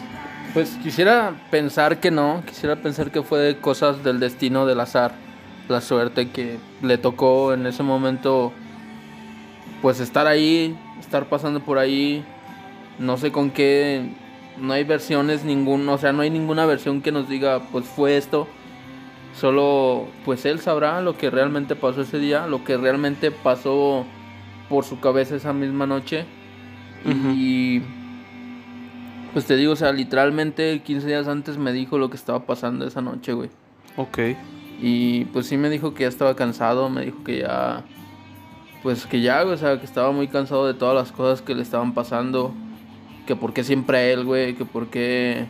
Pues 0.55 0.71
quisiera 0.83 1.35
pensar 1.51 2.01
que 2.01 2.11
no, 2.11 2.43
quisiera 2.47 2.77
pensar 2.77 3.11
que 3.11 3.23
fue 3.23 3.39
de 3.39 3.59
cosas 3.59 4.03
del 4.03 4.19
destino, 4.19 4.65
del 4.65 4.81
azar, 4.81 5.13
la 5.69 5.83
suerte 5.83 6.31
que 6.31 6.57
le 6.81 6.97
tocó 6.97 7.53
en 7.53 7.67
ese 7.67 7.83
momento, 7.83 8.51
pues 9.83 10.01
estar 10.01 10.27
ahí, 10.27 10.75
estar 10.99 11.29
pasando 11.29 11.61
por 11.61 11.77
ahí, 11.77 12.25
no 12.99 13.19
sé 13.19 13.31
con 13.31 13.51
qué, 13.51 14.09
no 14.57 14.73
hay 14.73 14.85
versiones 14.85 15.45
ninguna, 15.45 15.93
o 15.93 15.99
sea, 15.99 16.15
no 16.15 16.23
hay 16.23 16.31
ninguna 16.31 16.65
versión 16.65 17.03
que 17.03 17.13
nos 17.13 17.29
diga, 17.29 17.61
pues 17.71 17.85
fue 17.85 18.17
esto, 18.17 18.49
solo 19.35 20.07
pues 20.25 20.45
él 20.47 20.61
sabrá 20.61 21.01
lo 21.01 21.17
que 21.17 21.31
realmente 21.31 21.77
pasó 21.77 22.03
ese 22.03 22.19
día, 22.19 22.47
lo 22.47 22.65
que 22.65 22.77
realmente 22.77 23.31
pasó 23.31 24.05
por 24.69 24.85
su 24.85 25.01
cabeza 25.01 25.37
esa 25.37 25.53
misma 25.53 25.87
noche. 25.87 26.25
Y 27.07 27.83
pues 29.35 29.45
te 29.45 29.57
digo, 29.57 29.73
o 29.73 29.77
sea, 29.77 29.93
literalmente 29.93 30.81
15 30.83 31.07
días 31.07 31.29
antes 31.29 31.59
me 31.59 31.73
dijo 31.73 31.99
lo 31.99 32.09
que 32.09 32.17
estaba 32.17 32.47
pasando 32.47 32.87
esa 32.87 33.03
noche, 33.03 33.35
güey. 33.35 33.51
Ok. 33.97 34.19
Y 34.81 35.27
pues 35.27 35.47
sí 35.47 35.57
me 35.57 35.69
dijo 35.69 35.93
que 35.93 36.03
ya 36.03 36.09
estaba 36.09 36.35
cansado, 36.35 36.89
me 36.89 37.05
dijo 37.05 37.23
que 37.25 37.41
ya, 37.41 37.85
pues 38.83 39.07
que 39.07 39.21
ya, 39.21 39.43
güey, 39.43 39.55
o 39.55 39.59
sea, 39.59 39.79
que 39.79 39.85
estaba 39.85 40.13
muy 40.13 40.29
cansado 40.29 40.67
de 40.67 40.75
todas 40.75 40.95
las 40.95 41.13
cosas 41.13 41.43
que 41.43 41.55
le 41.55 41.63
estaban 41.63 41.95
pasando. 41.95 42.55
Que 43.27 43.37
por 43.37 43.53
qué 43.53 43.65
siempre 43.65 43.99
a 43.99 44.11
él, 44.11 44.25
güey, 44.25 44.55
que 44.55 44.65
por 44.65 44.87
qué... 44.89 45.47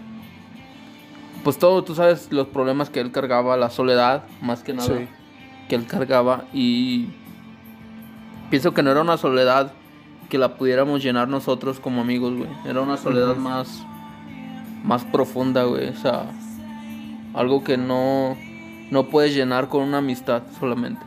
Pues 1.45 1.59
todo, 1.59 1.85
tú 1.85 1.95
sabes 1.95 2.33
los 2.33 2.49
problemas 2.49 2.91
que 2.91 3.01
él 3.01 3.13
cargaba, 3.13 3.57
la 3.57 3.71
soledad, 3.71 4.25
más 4.41 4.63
que 4.63 4.73
nada, 4.73 4.89
Sí. 4.89 5.07
que 5.69 5.75
él 5.77 5.87
cargaba. 5.87 6.45
Y 6.53 7.09
pienso 8.51 8.73
que 8.75 8.83
no 8.83 8.91
era 8.91 9.03
una 9.03 9.17
soledad 9.19 9.73
que 10.31 10.39
la 10.39 10.57
pudiéramos 10.57 11.03
llenar 11.03 11.29
nosotros 11.29 11.79
como 11.81 12.01
amigos, 12.01 12.35
güey. 12.35 12.49
Era 12.65 12.81
una 12.81 12.97
soledad 12.97 13.37
más, 13.37 13.85
más 14.83 15.05
profunda, 15.05 15.65
güey. 15.65 15.89
O 15.91 15.97
sea, 15.97 16.25
algo 17.35 17.63
que 17.63 17.77
no, 17.77 18.37
no 18.91 19.05
puedes 19.09 19.35
llenar 19.35 19.69
con 19.69 19.83
una 19.83 19.99
amistad 19.99 20.43
solamente. 20.59 21.03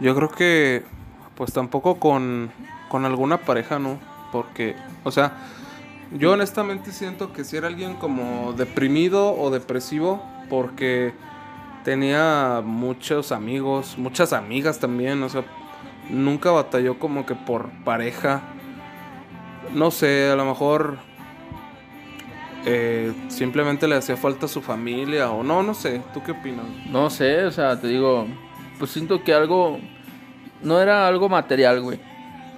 Yo 0.00 0.14
creo 0.14 0.30
que, 0.30 0.82
pues 1.34 1.52
tampoco 1.52 1.96
con, 1.96 2.50
con 2.88 3.04
alguna 3.04 3.38
pareja, 3.38 3.78
¿no? 3.78 3.98
Porque, 4.32 4.76
o 5.04 5.10
sea, 5.10 5.32
yo 6.14 6.32
honestamente 6.32 6.92
siento 6.92 7.32
que 7.32 7.44
si 7.44 7.56
era 7.56 7.66
alguien 7.66 7.94
como 7.94 8.52
deprimido 8.52 9.34
o 9.34 9.50
depresivo, 9.50 10.22
porque 10.48 11.12
tenía 11.84 12.62
muchos 12.64 13.32
amigos, 13.32 13.96
muchas 13.98 14.32
amigas 14.32 14.78
también, 14.78 15.22
o 15.22 15.28
sea, 15.28 15.44
nunca 16.08 16.50
batalló 16.50 16.98
como 16.98 17.26
que 17.26 17.34
por 17.34 17.70
pareja. 17.84 18.42
No 19.72 19.90
sé, 19.90 20.30
a 20.30 20.36
lo 20.36 20.44
mejor 20.44 20.98
eh, 22.66 23.12
simplemente 23.28 23.86
le 23.86 23.96
hacía 23.96 24.16
falta 24.16 24.48
su 24.48 24.62
familia 24.62 25.30
o 25.30 25.42
no, 25.42 25.62
no 25.62 25.74
sé, 25.74 26.00
¿tú 26.14 26.22
qué 26.22 26.32
opinas? 26.32 26.64
No 26.88 27.10
sé, 27.10 27.44
o 27.44 27.50
sea, 27.50 27.78
te 27.78 27.88
digo, 27.88 28.26
pues 28.78 28.90
siento 28.90 29.22
que 29.22 29.34
algo, 29.34 29.78
no 30.62 30.80
era 30.80 31.06
algo 31.06 31.28
material, 31.28 31.82
güey. 31.82 32.00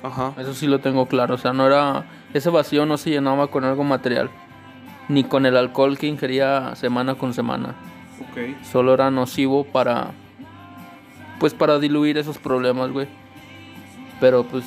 Ajá. 0.03 0.33
Eso 0.39 0.55
sí 0.55 0.67
lo 0.67 0.81
tengo 0.81 1.07
claro, 1.07 1.35
o 1.35 1.39
sea, 1.39 1.53
no 1.53 1.67
era, 1.67 2.05
ese 2.37 2.51
vacío 2.51 2.87
no 2.87 2.97
se 2.97 3.11
llenaba 3.11 3.49
con 3.49 3.65
algo 3.65 3.85
material. 3.85 4.31
Ni 5.09 5.25
con 5.25 5.47
el 5.47 5.57
alcohol 5.57 5.99
que 5.99 6.07
ingería 6.07 6.75
semana 6.75 7.15
con 7.15 7.33
semana. 7.33 7.75
Ok. 8.21 8.65
Solo 8.65 8.95
era 8.95 9.11
nocivo 9.11 9.65
para, 9.65 10.11
pues 11.39 11.55
para 11.55 11.79
diluir 11.79 12.19
esos 12.19 12.39
problemas, 12.39 12.91
güey. 12.91 13.07
Pero 14.21 14.45
pues, 14.45 14.65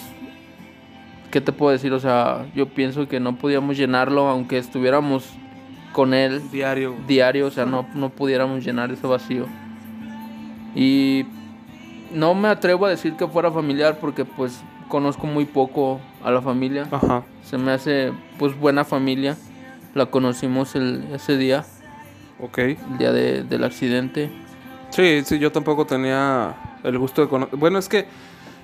¿qué 1.32 1.42
te 1.42 1.52
puedo 1.52 1.72
decir? 1.72 1.92
O 1.94 2.00
sea, 2.00 2.46
yo 2.56 2.68
pienso 2.70 3.08
que 3.08 3.20
no 3.20 3.36
podíamos 3.36 3.78
llenarlo 3.78 4.28
aunque 4.28 4.58
estuviéramos 4.58 5.30
con 5.92 6.14
él 6.14 6.42
Diario. 6.52 6.96
diario, 7.08 7.48
o 7.48 7.52
sea, 7.52 7.66
no, 7.66 7.88
no 7.96 8.10
pudiéramos 8.10 8.64
llenar 8.64 8.92
ese 8.92 9.08
vacío. 9.08 9.46
Y 10.76 11.26
no 12.14 12.34
me 12.34 12.48
atrevo 12.48 12.86
a 12.86 12.90
decir 12.90 13.14
que 13.14 13.28
fuera 13.28 13.52
familiar 13.52 13.98
porque 14.00 14.24
pues 14.24 14.62
conozco 14.90 15.26
muy 15.28 15.46
poco 15.46 16.02
a 16.24 16.32
la 16.32 16.42
familia. 16.42 16.88
Ajá. 16.92 17.24
Se 17.44 17.58
me 17.58 17.72
hace 17.72 18.12
pues 18.38 18.60
buena 18.60 18.84
familia. 18.84 19.38
La 19.96 20.08
conocimos 20.08 20.76
el, 20.76 21.08
ese 21.14 21.38
día, 21.38 21.64
Ok. 22.42 22.58
el 22.58 22.78
día 22.98 23.12
de- 23.14 23.44
del 23.44 23.64
accidente. 23.64 24.30
Sí, 24.90 25.22
sí, 25.24 25.40
yo 25.40 25.52
tampoco 25.52 25.86
tenía 25.86 26.56
el 26.84 26.98
gusto 26.98 27.22
de 27.22 27.28
conocer. 27.30 27.58
Bueno, 27.58 27.80
es 27.80 27.88
que 27.90 28.06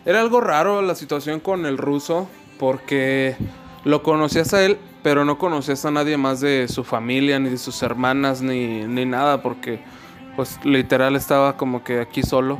era 0.05 0.19
algo 0.21 0.41
raro 0.41 0.81
la 0.81 0.95
situación 0.95 1.39
con 1.39 1.65
el 1.65 1.77
ruso, 1.77 2.27
porque 2.59 3.35
lo 3.83 4.03
conocías 4.03 4.53
a 4.53 4.63
él, 4.65 4.77
pero 5.03 5.25
no 5.25 5.37
conocías 5.37 5.85
a 5.85 5.91
nadie 5.91 6.17
más 6.17 6.41
de 6.41 6.67
su 6.67 6.83
familia, 6.83 7.39
ni 7.39 7.49
de 7.49 7.57
sus 7.57 7.81
hermanas, 7.83 8.41
ni, 8.41 8.83
ni 8.85 9.05
nada, 9.05 9.41
porque 9.41 9.79
pues 10.35 10.59
literal 10.63 11.15
estaba 11.15 11.57
como 11.57 11.83
que 11.83 11.99
aquí 12.01 12.21
solo. 12.23 12.59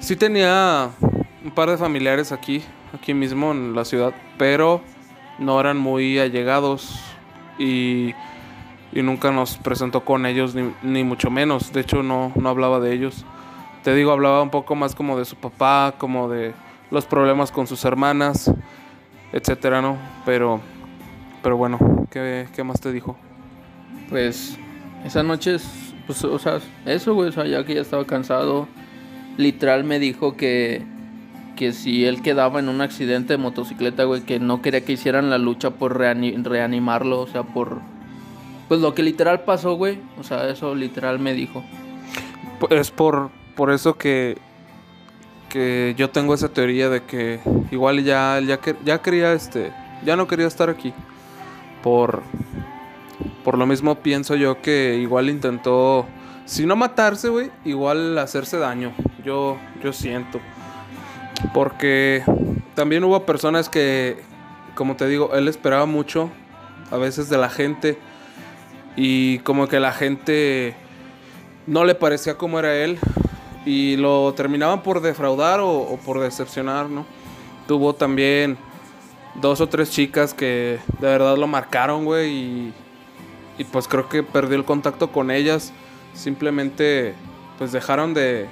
Sí 0.00 0.14
tenía 0.16 0.90
un 1.44 1.50
par 1.50 1.70
de 1.70 1.76
familiares 1.76 2.32
aquí, 2.32 2.62
aquí 2.94 3.14
mismo 3.14 3.52
en 3.52 3.74
la 3.74 3.84
ciudad, 3.84 4.14
pero 4.38 4.80
no 5.38 5.60
eran 5.60 5.76
muy 5.76 6.18
allegados 6.18 6.98
y, 7.58 8.12
y 8.92 9.02
nunca 9.02 9.30
nos 9.30 9.56
presentó 9.58 10.04
con 10.04 10.26
ellos, 10.26 10.54
ni, 10.54 10.72
ni 10.82 11.04
mucho 11.04 11.30
menos. 11.30 11.72
De 11.72 11.80
hecho, 11.80 12.02
no, 12.02 12.32
no 12.34 12.48
hablaba 12.48 12.80
de 12.80 12.92
ellos. 12.94 13.24
Te 13.82 13.94
digo, 13.94 14.12
hablaba 14.12 14.42
un 14.42 14.50
poco 14.50 14.74
más 14.74 14.94
como 14.94 15.18
de 15.18 15.24
su 15.26 15.36
papá, 15.36 15.94
como 15.98 16.28
de 16.28 16.54
los 16.90 17.04
problemas 17.04 17.50
con 17.52 17.66
sus 17.66 17.84
hermanas, 17.84 18.50
etcétera, 19.32 19.82
¿no? 19.82 19.98
Pero, 20.24 20.60
pero 21.42 21.56
bueno, 21.56 21.78
¿qué, 22.10 22.46
qué 22.54 22.64
más 22.64 22.80
te 22.80 22.92
dijo? 22.92 23.16
Pues 24.08 24.58
esa 25.04 25.22
noche, 25.22 25.56
es- 25.56 25.94
pues, 26.06 26.22
o 26.24 26.38
sea, 26.38 26.60
eso, 26.86 27.14
güey, 27.14 27.28
o 27.28 27.32
sea, 27.32 27.46
ya 27.46 27.64
que 27.64 27.74
ya 27.74 27.80
estaba 27.80 28.06
cansado, 28.06 28.68
literal 29.36 29.84
me 29.84 29.98
dijo 29.98 30.36
que, 30.36 30.82
que 31.54 31.72
si 31.72 32.04
él 32.04 32.22
quedaba 32.22 32.60
en 32.60 32.68
un 32.68 32.80
accidente 32.80 33.34
de 33.34 33.38
motocicleta, 33.38 34.04
güey, 34.04 34.22
que 34.22 34.38
no 34.38 34.62
quería 34.62 34.84
que 34.84 34.92
hicieran 34.92 35.30
la 35.30 35.38
lucha 35.38 35.70
por 35.70 35.98
reanimarlo, 35.98 37.20
o 37.20 37.26
sea, 37.26 37.42
por... 37.42 37.80
Pues 38.68 38.80
lo 38.80 38.94
que 38.94 39.02
literal 39.02 39.42
pasó, 39.42 39.74
güey, 39.74 39.98
o 40.18 40.22
sea, 40.22 40.48
eso 40.48 40.74
literal 40.74 41.18
me 41.18 41.34
dijo. 41.34 41.62
Es 42.70 42.90
por, 42.90 43.30
por 43.56 43.70
eso 43.70 43.96
que, 43.96 44.38
que 45.48 45.94
yo 45.98 46.10
tengo 46.10 46.34
esa 46.34 46.48
teoría 46.48 46.88
de 46.88 47.02
que 47.02 47.40
igual 47.70 48.02
ya, 48.04 48.40
ya, 48.40 48.58
ya 48.84 49.02
quería, 49.02 49.32
este, 49.34 49.72
ya 50.04 50.16
no 50.16 50.26
quería 50.26 50.46
estar 50.46 50.70
aquí. 50.70 50.94
Por, 51.82 52.22
por 53.44 53.58
lo 53.58 53.66
mismo 53.66 53.96
pienso 53.96 54.34
yo 54.34 54.62
que 54.62 54.96
igual 54.98 55.28
intentó, 55.28 56.06
si 56.46 56.64
no 56.64 56.76
matarse, 56.76 57.28
güey, 57.28 57.50
igual 57.64 58.18
hacerse 58.18 58.58
daño. 58.58 58.92
Yo, 59.24 59.58
yo 59.82 59.92
siento. 59.92 60.40
Porque 61.52 62.24
también 62.74 63.04
hubo 63.04 63.24
personas 63.24 63.68
que, 63.68 64.22
como 64.74 64.96
te 64.96 65.06
digo, 65.06 65.34
él 65.34 65.48
esperaba 65.48 65.86
mucho 65.86 66.30
a 66.90 66.96
veces 66.96 67.28
de 67.28 67.38
la 67.38 67.48
gente 67.48 67.98
y 68.96 69.38
como 69.40 69.66
que 69.68 69.80
la 69.80 69.92
gente 69.92 70.74
no 71.66 71.84
le 71.84 71.94
parecía 71.94 72.36
como 72.36 72.58
era 72.58 72.74
él 72.76 72.98
y 73.64 73.96
lo 73.96 74.34
terminaban 74.34 74.82
por 74.82 75.00
defraudar 75.00 75.60
o, 75.60 75.98
por 76.04 76.20
decepcionar, 76.20 76.88
¿no? 76.88 77.06
Tuvo 77.66 77.94
también 77.94 78.58
dos 79.40 79.60
o 79.60 79.68
tres 79.68 79.90
chicas 79.90 80.34
que 80.34 80.78
de 81.00 81.06
verdad 81.06 81.36
lo 81.36 81.46
marcaron, 81.46 82.04
güey, 82.04 82.30
y, 82.30 82.74
y 83.58 83.64
pues 83.64 83.88
creo 83.88 84.08
que 84.08 84.22
perdió 84.22 84.56
el 84.56 84.64
contacto 84.64 85.10
con 85.10 85.30
ellas. 85.30 85.72
Simplemente 86.12 87.14
pues 87.58 87.72
dejaron 87.72 88.14
de, 88.14 88.48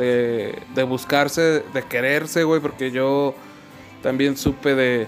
de, 0.00 0.82
buscarse, 0.84 1.62
de 1.72 1.82
quererse, 1.82 2.44
güey, 2.44 2.60
porque 2.60 2.90
yo 2.90 3.34
también 4.02 4.36
supe 4.36 4.74
de, 4.74 5.06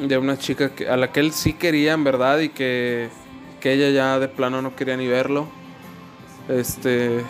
de 0.00 0.18
una 0.18 0.36
chica 0.38 0.74
que, 0.74 0.88
a 0.88 0.96
la 0.96 1.12
que 1.12 1.20
él 1.20 1.32
sí 1.32 1.52
quería 1.52 1.92
en 1.92 2.04
verdad 2.04 2.40
y 2.40 2.48
que, 2.48 3.08
que 3.60 3.72
ella 3.72 3.90
ya 3.90 4.18
de 4.18 4.28
plano 4.28 4.60
no 4.60 4.74
quería 4.74 4.96
ni 4.96 5.06
verlo. 5.06 5.46
Este. 6.48 7.24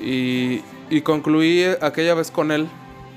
Y, 0.00 0.62
y 0.90 1.00
concluí 1.00 1.64
aquella 1.80 2.14
vez 2.14 2.30
con 2.30 2.52
él, 2.52 2.68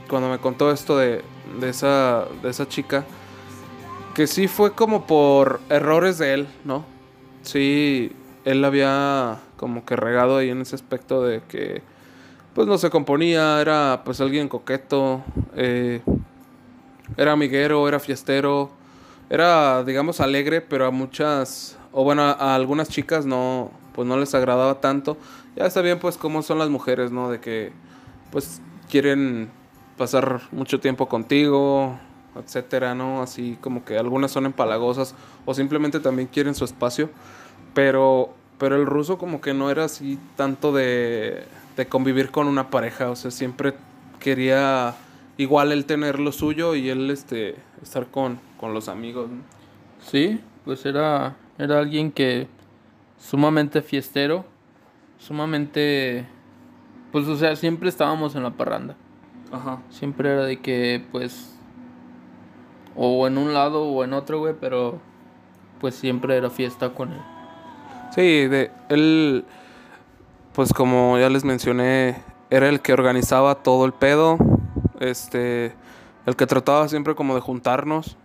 cuando 0.09 0.29
me 0.29 0.39
contó 0.39 0.71
esto 0.71 0.97
de, 0.97 1.21
de, 1.59 1.69
esa, 1.69 2.25
de 2.41 2.49
esa 2.49 2.67
chica, 2.67 3.05
que 4.15 4.27
sí 4.27 4.47
fue 4.47 4.73
como 4.73 5.05
por 5.05 5.61
errores 5.69 6.17
de 6.17 6.33
él, 6.33 6.47
¿no? 6.65 6.85
Sí, 7.43 8.11
él 8.45 8.65
había 8.65 9.39
como 9.57 9.85
que 9.85 9.95
regado 9.95 10.37
ahí 10.37 10.49
en 10.49 10.61
ese 10.61 10.75
aspecto 10.75 11.23
de 11.23 11.41
que 11.47 11.83
pues 12.53 12.67
no 12.67 12.77
se 12.77 12.89
componía, 12.89 13.61
era 13.61 14.01
pues 14.03 14.19
alguien 14.21 14.47
coqueto, 14.47 15.23
eh, 15.55 16.01
era 17.17 17.33
amiguero, 17.33 17.87
era 17.87 17.99
fiestero, 17.99 18.71
era 19.29 19.83
digamos 19.83 20.19
alegre, 20.19 20.61
pero 20.61 20.85
a 20.85 20.91
muchas, 20.91 21.77
o 21.91 22.03
bueno, 22.03 22.23
a, 22.23 22.55
algunas 22.55 22.89
chicas 22.89 23.25
no, 23.25 23.71
pues 23.93 24.07
no 24.07 24.17
les 24.17 24.33
agradaba 24.35 24.81
tanto. 24.81 25.17
Ya 25.55 25.65
está 25.65 25.81
pues 25.99 26.17
cómo 26.17 26.41
son 26.41 26.59
las 26.59 26.69
mujeres, 26.69 27.11
¿no? 27.11 27.29
De 27.29 27.39
que 27.39 27.71
pues 28.31 28.61
quieren 28.89 29.49
pasar 29.97 30.41
mucho 30.51 30.79
tiempo 30.79 31.07
contigo, 31.07 31.99
etcétera, 32.35 32.95
¿no? 32.95 33.21
Así 33.21 33.57
como 33.61 33.85
que 33.85 33.97
algunas 33.97 34.31
son 34.31 34.45
empalagosas 34.45 35.15
o 35.45 35.53
simplemente 35.53 35.99
también 35.99 36.27
quieren 36.27 36.55
su 36.55 36.65
espacio, 36.65 37.09
pero 37.73 38.33
pero 38.57 38.75
el 38.75 38.85
ruso 38.85 39.17
como 39.17 39.41
que 39.41 39.55
no 39.55 39.71
era 39.71 39.85
así 39.85 40.19
tanto 40.35 40.71
de 40.71 41.45
de 41.81 41.87
convivir 41.87 42.29
con 42.29 42.47
una 42.47 42.69
pareja, 42.69 43.09
o 43.09 43.15
sea, 43.15 43.31
siempre 43.31 43.73
quería 44.19 44.95
igual 45.37 45.71
él 45.71 45.85
tener 45.85 46.19
lo 46.19 46.31
suyo 46.31 46.75
y 46.75 46.89
él 46.89 47.09
este 47.09 47.55
estar 47.81 48.05
con, 48.07 48.39
con 48.59 48.75
los 48.75 48.87
amigos. 48.87 49.29
Sí, 49.99 50.39
pues 50.63 50.85
era 50.85 51.35
era 51.57 51.79
alguien 51.79 52.11
que 52.11 52.47
sumamente 53.17 53.81
fiestero, 53.81 54.45
sumamente 55.17 56.27
pues 57.11 57.27
o 57.27 57.35
sea, 57.35 57.55
siempre 57.55 57.89
estábamos 57.89 58.35
en 58.35 58.43
la 58.43 58.51
parranda. 58.51 58.95
Ajá. 59.51 59.81
Siempre 59.89 60.31
era 60.31 60.45
de 60.45 60.59
que 60.59 61.03
pues 61.11 61.57
o 62.95 63.25
en 63.25 63.39
un 63.39 63.55
lado 63.55 63.85
o 63.85 64.03
en 64.03 64.13
otro, 64.13 64.37
güey, 64.37 64.53
pero 64.59 64.99
pues 65.79 65.95
siempre 65.95 66.37
era 66.37 66.51
fiesta 66.51 66.93
con 66.93 67.11
él. 67.11 67.21
Sí, 68.13 68.47
de 68.47 68.69
él 68.89 69.45
pues 70.53 70.73
como 70.73 71.17
ya 71.17 71.29
les 71.29 71.43
mencioné, 71.43 72.15
era 72.49 72.67
el 72.67 72.81
que 72.81 72.93
organizaba 72.93 73.55
todo 73.55 73.85
el 73.85 73.93
pedo, 73.93 74.37
este, 74.99 75.73
el 76.25 76.35
que 76.35 76.45
trataba 76.45 76.87
siempre 76.89 77.15
como 77.15 77.35
de 77.35 77.41
juntarnos. 77.41 78.17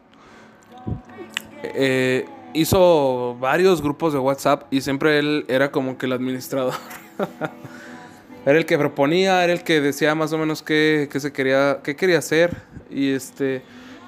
Eh, 1.62 2.26
hizo 2.52 3.36
varios 3.38 3.82
grupos 3.82 4.12
de 4.12 4.18
WhatsApp 4.18 4.64
y 4.70 4.80
siempre 4.80 5.18
él 5.18 5.44
era 5.48 5.70
como 5.70 5.98
que 5.98 6.06
el 6.06 6.12
administrador. 6.12 6.74
era 8.46 8.58
el 8.58 8.66
que 8.66 8.78
proponía, 8.78 9.44
era 9.44 9.52
el 9.52 9.62
que 9.62 9.80
decía 9.80 10.14
más 10.14 10.32
o 10.32 10.38
menos 10.38 10.62
qué, 10.62 11.08
qué 11.10 11.20
se 11.20 11.32
quería, 11.32 11.80
qué 11.82 11.96
quería 11.96 12.18
hacer. 12.18 12.56
Y 12.90 13.12
este, 13.12 13.62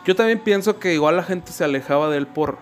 yo 0.04 0.16
también 0.16 0.40
pienso 0.40 0.78
que 0.78 0.94
igual 0.94 1.16
la 1.16 1.22
gente 1.22 1.52
se 1.52 1.64
alejaba 1.64 2.08
de 2.08 2.18
él 2.18 2.26
por, 2.26 2.58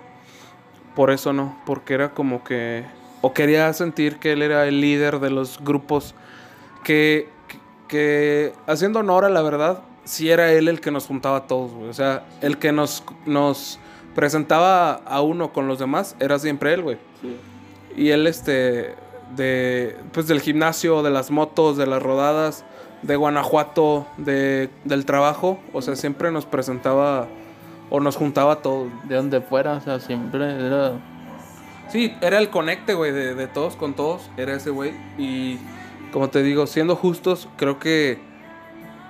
por 0.95 1.11
eso, 1.11 1.33
¿no? 1.33 1.57
Porque 1.64 1.95
era 1.95 2.12
como 2.12 2.45
que 2.45 2.85
o 3.20 3.33
quería 3.33 3.72
sentir 3.72 4.18
que 4.18 4.33
él 4.33 4.42
era 4.42 4.66
el 4.66 4.81
líder 4.81 5.20
de 5.20 5.31
los 5.31 5.59
grupos 5.62 6.14
que, 6.85 7.29
que, 7.88 8.52
haciendo 8.66 9.00
honor 9.00 9.24
a 9.24 9.29
la 9.29 9.42
verdad, 9.42 9.83
sí 10.05 10.31
era 10.31 10.52
él 10.52 10.68
el 10.68 10.81
que 10.81 10.90
nos 10.90 11.07
juntaba 11.07 11.38
a 11.38 11.46
todos, 11.46 11.72
O 11.88 11.92
sea, 11.92 12.24
el 12.40 12.59
que 12.59 12.72
nos, 12.72 13.02
nos 13.26 13.79
presentaba 14.14 14.94
a 14.94 15.20
uno 15.20 15.52
con 15.52 15.66
los 15.66 15.79
demás 15.79 16.16
era 16.20 16.38
siempre 16.38 16.74
él, 16.74 16.83
güey. 16.83 16.98
Y 17.96 18.11
él, 18.11 18.26
este, 18.26 18.94
de, 19.35 19.96
pues 20.12 20.26
del 20.26 20.40
gimnasio, 20.40 21.02
de 21.02 21.11
las 21.11 21.31
motos, 21.31 21.76
de 21.76 21.87
las 21.87 22.02
rodadas, 22.02 22.64
de 23.02 23.16
Guanajuato, 23.16 24.07
de, 24.16 24.70
del 24.85 25.05
trabajo, 25.05 25.59
o 25.72 25.83
sea, 25.83 25.96
siempre 25.96 26.31
nos 26.31 26.46
presentaba 26.46 27.26
o 27.90 28.00
nos 28.00 28.16
juntaba 28.16 28.55
a 28.55 28.57
todos. 28.57 28.88
De 29.05 29.16
donde 29.16 29.40
fuera, 29.40 29.74
o 29.74 29.81
sea, 29.81 30.00
siempre 30.00 30.66
era 30.66 30.92
Sí, 31.88 32.14
era 32.20 32.38
el 32.38 32.51
conecte, 32.51 32.94
güey, 32.94 33.12
de, 33.12 33.46
todos 33.46 33.77
con 33.77 33.94
todos. 33.94 34.31
Era 34.37 34.55
ese 34.55 34.70
güey. 34.70 34.92
Y 35.18 35.59
como 36.12 36.29
te 36.29 36.42
digo, 36.42 36.66
siendo 36.66 36.96
justos, 36.96 37.49
creo 37.57 37.79
que 37.79 38.18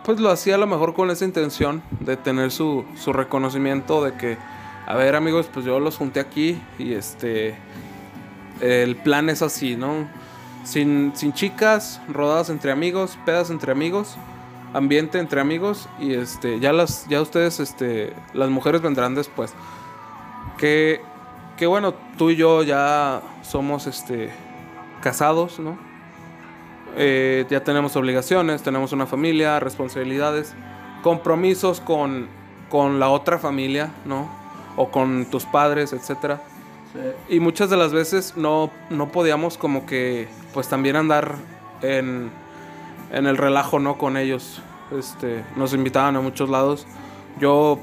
pues 0.05 0.21
lo 0.21 0.31
hacía 0.31 0.55
a 0.55 0.59
lo 0.59 0.69
mejor 0.69 0.95
con 0.95 1.11
esa 1.11 1.25
intención 1.25 1.83
de 1.99 2.17
tener 2.17 2.53
su, 2.53 2.85
su 2.95 3.12
reconocimiento 3.12 4.05
de 4.05 4.12
que, 4.15 4.39
a 4.87 4.95
ver 4.95 5.17
amigos, 5.17 5.49
pues 5.53 5.67
yo 5.67 5.81
los 5.81 5.97
junté 5.97 6.21
aquí 6.21 6.62
y 6.79 6.93
este, 6.93 7.57
el 8.61 8.95
plan 8.95 9.29
es 9.31 9.43
así, 9.43 9.75
¿no? 9.75 10.09
Sin, 10.62 11.12
sin 11.17 11.33
chicas, 11.33 12.01
rodadas 12.09 12.51
entre 12.51 12.71
amigos, 12.71 13.19
pedas 13.27 13.51
entre 13.51 13.73
amigos, 13.73 14.17
ambiente 14.75 15.19
entre 15.19 15.41
amigos 15.41 15.89
y 15.99 16.15
este, 16.15 16.61
ya 16.61 16.73
las, 16.73 17.09
ya 17.09 17.21
ustedes, 17.21 17.59
este, 17.59 18.12
las 18.33 18.51
mujeres 18.51 18.83
vendrán 18.83 19.17
después. 19.17 19.55
Que 20.57 21.01
que 21.57 21.66
bueno, 21.66 21.95
tú 22.16 22.31
y 22.31 22.37
yo 22.37 22.62
ya 22.62 23.23
somos 23.42 23.87
este 23.87 24.31
casados, 25.01 25.59
¿no? 25.59 25.79
Eh, 26.97 27.45
ya 27.51 27.62
tenemos 27.62 27.95
obligaciones, 27.97 28.62
tenemos 28.62 28.92
una 28.92 29.07
familia, 29.07 29.61
responsabilidades, 29.61 30.55
compromisos 31.03 31.81
con, 31.81 32.29
con 32.71 32.99
la 32.99 33.09
otra 33.11 33.38
familia, 33.38 33.90
¿no? 34.05 34.29
O 34.77 34.90
con 34.90 35.27
tus 35.27 35.45
padres, 35.45 35.92
etcétera. 35.92 36.42
Y 37.29 37.40
muchas 37.40 37.69
de 37.69 37.77
las 37.77 37.92
veces 37.92 38.37
no, 38.37 38.71
no 38.88 39.13
podíamos 39.13 39.59
como 39.59 39.85
que, 39.85 40.29
pues 40.54 40.69
también 40.69 40.96
andar 40.96 41.35
en, 41.83 42.31
en 43.13 43.27
el 43.27 43.37
relajo, 43.37 43.79
¿no? 43.79 43.98
Con 43.98 44.17
ellos. 44.17 44.63
Este, 44.96 45.44
nos 45.57 45.75
invitaban 45.75 46.17
a 46.17 46.21
muchos 46.21 46.48
lados. 46.48 46.87
Yo, 47.38 47.79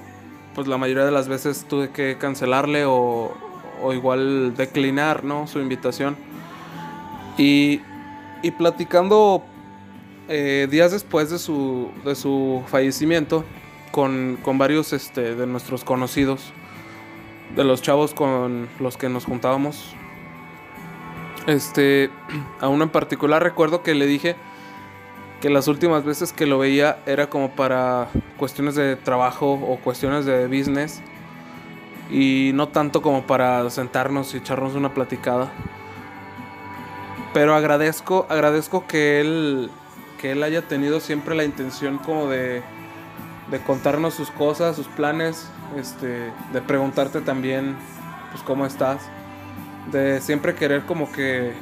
pues 0.55 0.67
la 0.67 0.77
mayoría 0.77 1.05
de 1.05 1.11
las 1.11 1.27
veces 1.27 1.65
tuve 1.67 1.91
que 1.91 2.17
cancelarle 2.17 2.85
o, 2.85 3.33
o 3.83 3.93
igual 3.93 4.55
declinar 4.55 5.23
¿no? 5.23 5.47
su 5.47 5.59
invitación. 5.59 6.15
Y, 7.37 7.81
y 8.41 8.51
platicando 8.51 9.43
eh, 10.29 10.67
días 10.69 10.91
después 10.91 11.29
de 11.29 11.39
su, 11.39 11.91
de 12.05 12.15
su 12.15 12.63
fallecimiento 12.67 13.43
con, 13.91 14.37
con 14.41 14.57
varios 14.57 14.93
este, 14.93 15.35
de 15.35 15.47
nuestros 15.47 15.83
conocidos, 15.83 16.53
de 17.55 17.63
los 17.63 17.81
chavos 17.81 18.13
con 18.13 18.69
los 18.79 18.97
que 18.97 19.09
nos 19.09 19.25
juntábamos, 19.25 19.93
este, 21.47 22.09
a 22.61 22.69
uno 22.69 22.85
en 22.85 22.89
particular 22.89 23.43
recuerdo 23.43 23.83
que 23.83 23.93
le 23.95 24.05
dije 24.05 24.35
que 25.41 25.49
las 25.49 25.67
últimas 25.67 26.05
veces 26.05 26.31
que 26.31 26.45
lo 26.45 26.57
veía 26.57 26.99
era 27.05 27.29
como 27.29 27.51
para 27.51 28.07
cuestiones 28.37 28.75
de 28.75 28.95
trabajo 28.95 29.51
o 29.53 29.77
cuestiones 29.77 30.23
de 30.25 30.47
business 30.47 31.01
y 32.09 32.51
no 32.53 32.67
tanto 32.69 33.01
como 33.01 33.23
para 33.23 33.69
sentarnos 33.69 34.33
y 34.33 34.37
echarnos 34.37 34.75
una 34.75 34.93
platicada. 34.93 35.51
Pero 37.33 37.55
agradezco, 37.55 38.27
agradezco 38.29 38.85
que 38.87 39.19
él, 39.19 39.71
que 40.21 40.31
él 40.31 40.43
haya 40.43 40.61
tenido 40.61 40.99
siempre 40.99 41.35
la 41.35 41.43
intención 41.43 41.97
como 41.97 42.27
de, 42.27 42.61
de 43.49 43.59
contarnos 43.59 44.13
sus 44.13 44.29
cosas, 44.29 44.75
sus 44.75 44.87
planes, 44.87 45.49
este, 45.77 46.31
de 46.53 46.61
preguntarte 46.61 47.21
también, 47.21 47.75
pues, 48.31 48.43
cómo 48.43 48.65
estás, 48.65 49.01
de 49.91 50.21
siempre 50.21 50.55
querer 50.55 50.83
como 50.83 51.11
que 51.11 51.53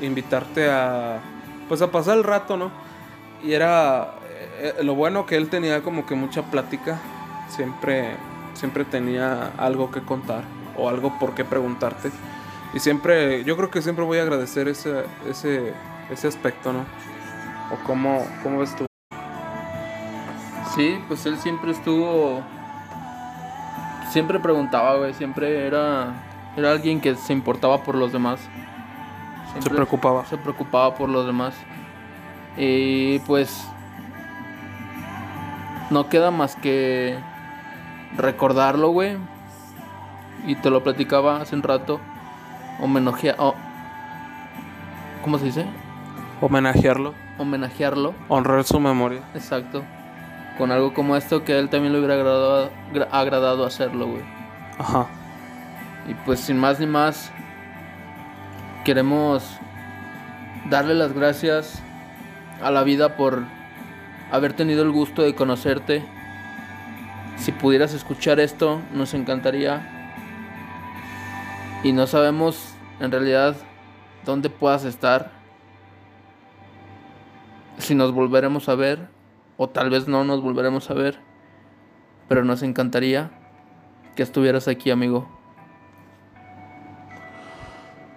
invitarte 0.00 0.70
a, 0.70 1.20
pues, 1.68 1.82
a 1.82 1.90
pasar 1.90 2.16
el 2.18 2.24
rato, 2.24 2.56
¿no? 2.56 2.70
Y 3.42 3.52
era 3.52 4.14
eh, 4.60 4.74
lo 4.82 4.94
bueno 4.94 5.26
que 5.26 5.36
él 5.36 5.48
tenía 5.48 5.82
como 5.82 6.06
que 6.06 6.14
mucha 6.14 6.42
plática, 6.42 6.98
siempre, 7.48 8.16
siempre 8.58 8.84
tenía 8.84 9.52
algo 9.56 9.90
que 9.90 10.02
contar 10.02 10.42
o 10.76 10.88
algo 10.88 11.18
por 11.18 11.34
qué 11.34 11.44
preguntarte. 11.44 12.10
Y 12.74 12.80
siempre, 12.80 13.44
yo 13.44 13.56
creo 13.56 13.70
que 13.70 13.80
siempre 13.80 14.04
voy 14.04 14.18
a 14.18 14.22
agradecer 14.22 14.68
ese, 14.68 15.04
ese, 15.28 15.72
ese 16.10 16.28
aspecto, 16.28 16.72
¿no? 16.72 16.80
¿O 17.72 17.76
cómo, 17.86 18.26
cómo 18.42 18.58
ves 18.60 18.74
tú? 18.76 18.86
Sí, 20.74 20.98
pues 21.08 21.24
él 21.26 21.38
siempre 21.38 21.72
estuvo. 21.72 22.42
Siempre 24.10 24.38
preguntaba, 24.38 24.96
güey. 24.96 25.14
Siempre 25.14 25.66
era. 25.66 26.14
Era 26.56 26.72
alguien 26.72 27.00
que 27.00 27.14
se 27.14 27.32
importaba 27.32 27.82
por 27.82 27.94
los 27.94 28.12
demás. 28.12 28.40
se 29.60 29.70
preocupaba. 29.70 30.24
Se 30.26 30.36
preocupaba 30.36 30.94
por 30.94 31.08
los 31.08 31.26
demás. 31.26 31.54
Y 32.56 33.18
pues. 33.20 33.66
No 35.90 36.08
queda 36.08 36.30
más 36.30 36.54
que. 36.56 37.18
Recordarlo, 38.16 38.90
güey. 38.90 39.16
Y 40.46 40.54
te 40.56 40.70
lo 40.70 40.82
platicaba 40.82 41.40
hace 41.40 41.54
un 41.54 41.62
rato. 41.62 42.00
Homenajear. 42.80 43.36
¿Cómo 45.22 45.38
se 45.38 45.46
dice? 45.46 45.66
Homenajearlo. 46.40 47.14
Homenajearlo. 47.38 48.14
Honrar 48.28 48.64
su 48.64 48.80
memoria. 48.80 49.20
Exacto 49.34 49.82
con 50.58 50.72
algo 50.72 50.92
como 50.92 51.16
esto 51.16 51.44
que 51.44 51.52
a 51.52 51.58
él 51.58 51.70
también 51.70 51.92
le 51.92 52.00
hubiera 52.00 52.14
agradado, 52.14 52.70
agradado 53.12 53.64
hacerlo, 53.64 54.08
güey. 54.08 54.24
Ajá. 54.76 55.06
Y 56.08 56.14
pues 56.26 56.40
sin 56.40 56.58
más 56.58 56.80
ni 56.80 56.86
más, 56.86 57.30
queremos 58.84 59.48
darle 60.68 60.94
las 60.94 61.12
gracias 61.12 61.80
a 62.60 62.72
la 62.72 62.82
vida 62.82 63.16
por 63.16 63.44
haber 64.32 64.52
tenido 64.52 64.82
el 64.82 64.90
gusto 64.90 65.22
de 65.22 65.34
conocerte. 65.34 66.04
Si 67.38 67.52
pudieras 67.52 67.94
escuchar 67.94 68.40
esto, 68.40 68.80
nos 68.92 69.14
encantaría. 69.14 70.22
Y 71.82 71.92
no 71.92 72.06
sabemos 72.06 72.74
en 73.00 73.10
realidad 73.12 73.56
dónde 74.24 74.50
puedas 74.50 74.84
estar. 74.84 75.32
Si 77.78 77.94
nos 77.94 78.12
volveremos 78.12 78.68
a 78.68 78.74
ver 78.74 79.08
o 79.56 79.68
tal 79.68 79.90
vez 79.90 80.08
no 80.08 80.24
nos 80.24 80.42
volveremos 80.42 80.90
a 80.90 80.94
ver, 80.94 81.18
pero 82.28 82.44
nos 82.44 82.62
encantaría 82.62 83.30
que 84.14 84.22
estuvieras 84.22 84.68
aquí, 84.68 84.90
amigo. 84.90 85.28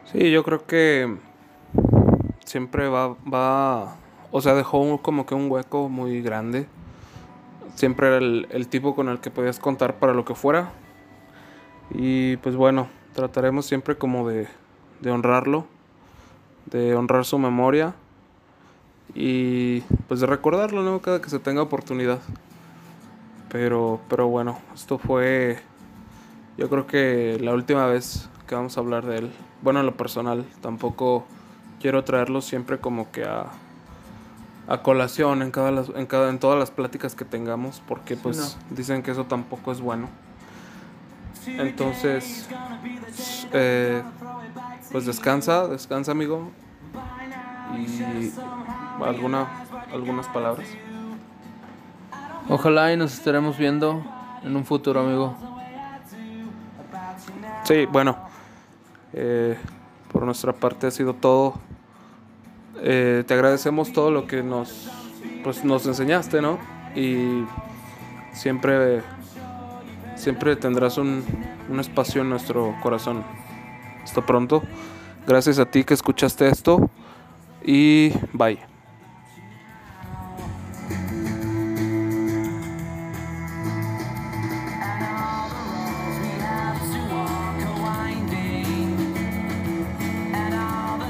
Sí, 0.06 0.32
yo 0.32 0.44
creo 0.44 0.66
que 0.66 1.18
siempre 2.46 2.90
va, 2.90 3.16
va, 3.32 3.96
o 4.32 4.42
sea, 4.42 4.54
dejó 4.56 5.02
como 5.02 5.26
que 5.26 5.36
un 5.36 5.50
hueco 5.50 5.90
muy 5.90 6.22
grande. 6.22 6.68
Siempre 7.76 8.08
era 8.08 8.18
el, 8.18 8.68
tipo 8.68 8.96
con 8.96 9.10
el 9.10 9.20
que 9.20 9.32
podías 9.32 9.60
contar 9.60 10.00
para 10.00 10.14
lo 10.14 10.26
que 10.26 10.36
fuera. 10.36 10.72
Y 11.90 12.38
pues 12.38 12.56
bueno, 12.56 12.88
trataremos 13.14 13.66
siempre 13.66 13.98
como 13.98 14.28
de, 14.28 14.48
de 15.02 15.12
honrarlo, 15.12 15.66
de 16.66 16.96
honrar 16.96 17.26
su 17.26 17.40
memoria 17.40 17.94
y 19.14 19.82
pues 20.08 20.20
de 20.20 20.28
recordarlo, 20.28 20.84
¿no? 20.84 21.00
Cada 21.00 21.22
que 21.22 21.30
se 21.30 21.40
tenga 21.40 21.62
oportunidad. 21.62 22.20
Pero, 23.50 24.00
pero 24.08 24.28
bueno, 24.28 24.60
esto 24.74 24.98
fue 24.98 25.60
yo 26.58 26.70
creo 26.70 26.86
que 26.86 27.40
la 27.42 27.54
última 27.54 27.88
vez 27.88 28.30
que 28.48 28.56
vamos 28.56 28.78
a 28.78 28.82
hablar 28.82 29.06
de 29.06 29.18
él. 29.18 29.32
Bueno, 29.62 29.80
en 29.80 29.86
lo 29.86 29.96
personal, 29.96 30.46
tampoco 30.62 31.26
quiero 31.80 32.04
traerlo 32.04 32.42
siempre 32.42 32.80
como 32.80 33.12
que 33.12 33.24
a, 33.24 33.48
a 34.72 34.82
colación 34.84 35.42
en, 35.42 35.52
cada, 35.52 35.84
en, 35.96 36.06
cada, 36.06 36.30
en 36.30 36.40
todas 36.40 36.58
las 36.58 36.72
pláticas 36.72 37.14
que 37.14 37.26
tengamos, 37.26 37.82
porque 37.90 38.16
pues 38.16 38.58
dicen 38.70 39.04
que 39.04 39.12
eso 39.12 39.26
tampoco 39.26 39.74
es 39.74 39.82
bueno. 39.82 40.08
Entonces, 41.46 42.48
eh, 43.52 44.02
pues 44.90 45.06
descansa, 45.06 45.68
descansa 45.68 46.14
amigo. 46.14 46.52
Y 47.78 48.32
alguna, 49.04 49.66
algunas 49.92 50.28
palabras. 50.30 50.68
Ojalá 52.48 52.94
y 52.94 52.98
nos 52.98 53.12
estaremos 53.14 53.58
viendo 53.58 54.02
en 54.42 54.56
un 54.56 54.64
futuro, 54.64 55.02
amigo. 55.02 55.36
Sí, 57.66 57.86
bueno, 57.88 58.18
eh, 59.12 59.58
por 60.14 60.24
nuestra 60.24 60.54
parte 60.54 60.88
ha 60.88 60.92
sido 60.92 61.14
todo. 61.14 61.56
Eh, 62.84 63.24
te 63.28 63.34
agradecemos 63.34 63.94
todo 63.94 64.12
lo 64.12 64.26
que 64.26 64.44
nos, 64.44 64.90
pues, 65.44 65.64
nos 65.64 65.86
enseñaste, 65.86 66.42
¿no? 66.42 66.60
Y 66.96 67.46
siempre, 68.34 69.02
siempre 70.16 70.56
tendrás 70.56 70.98
un, 70.98 71.24
un 71.70 71.80
espacio 71.80 72.22
en 72.22 72.30
nuestro 72.30 72.76
corazón. 72.82 73.24
Hasta 74.04 74.26
pronto. 74.26 74.64
Gracias 75.28 75.60
a 75.60 75.66
ti 75.66 75.84
que 75.84 75.94
escuchaste 75.94 76.48
esto 76.48 76.90
y 77.64 78.12
bye. 78.34 78.71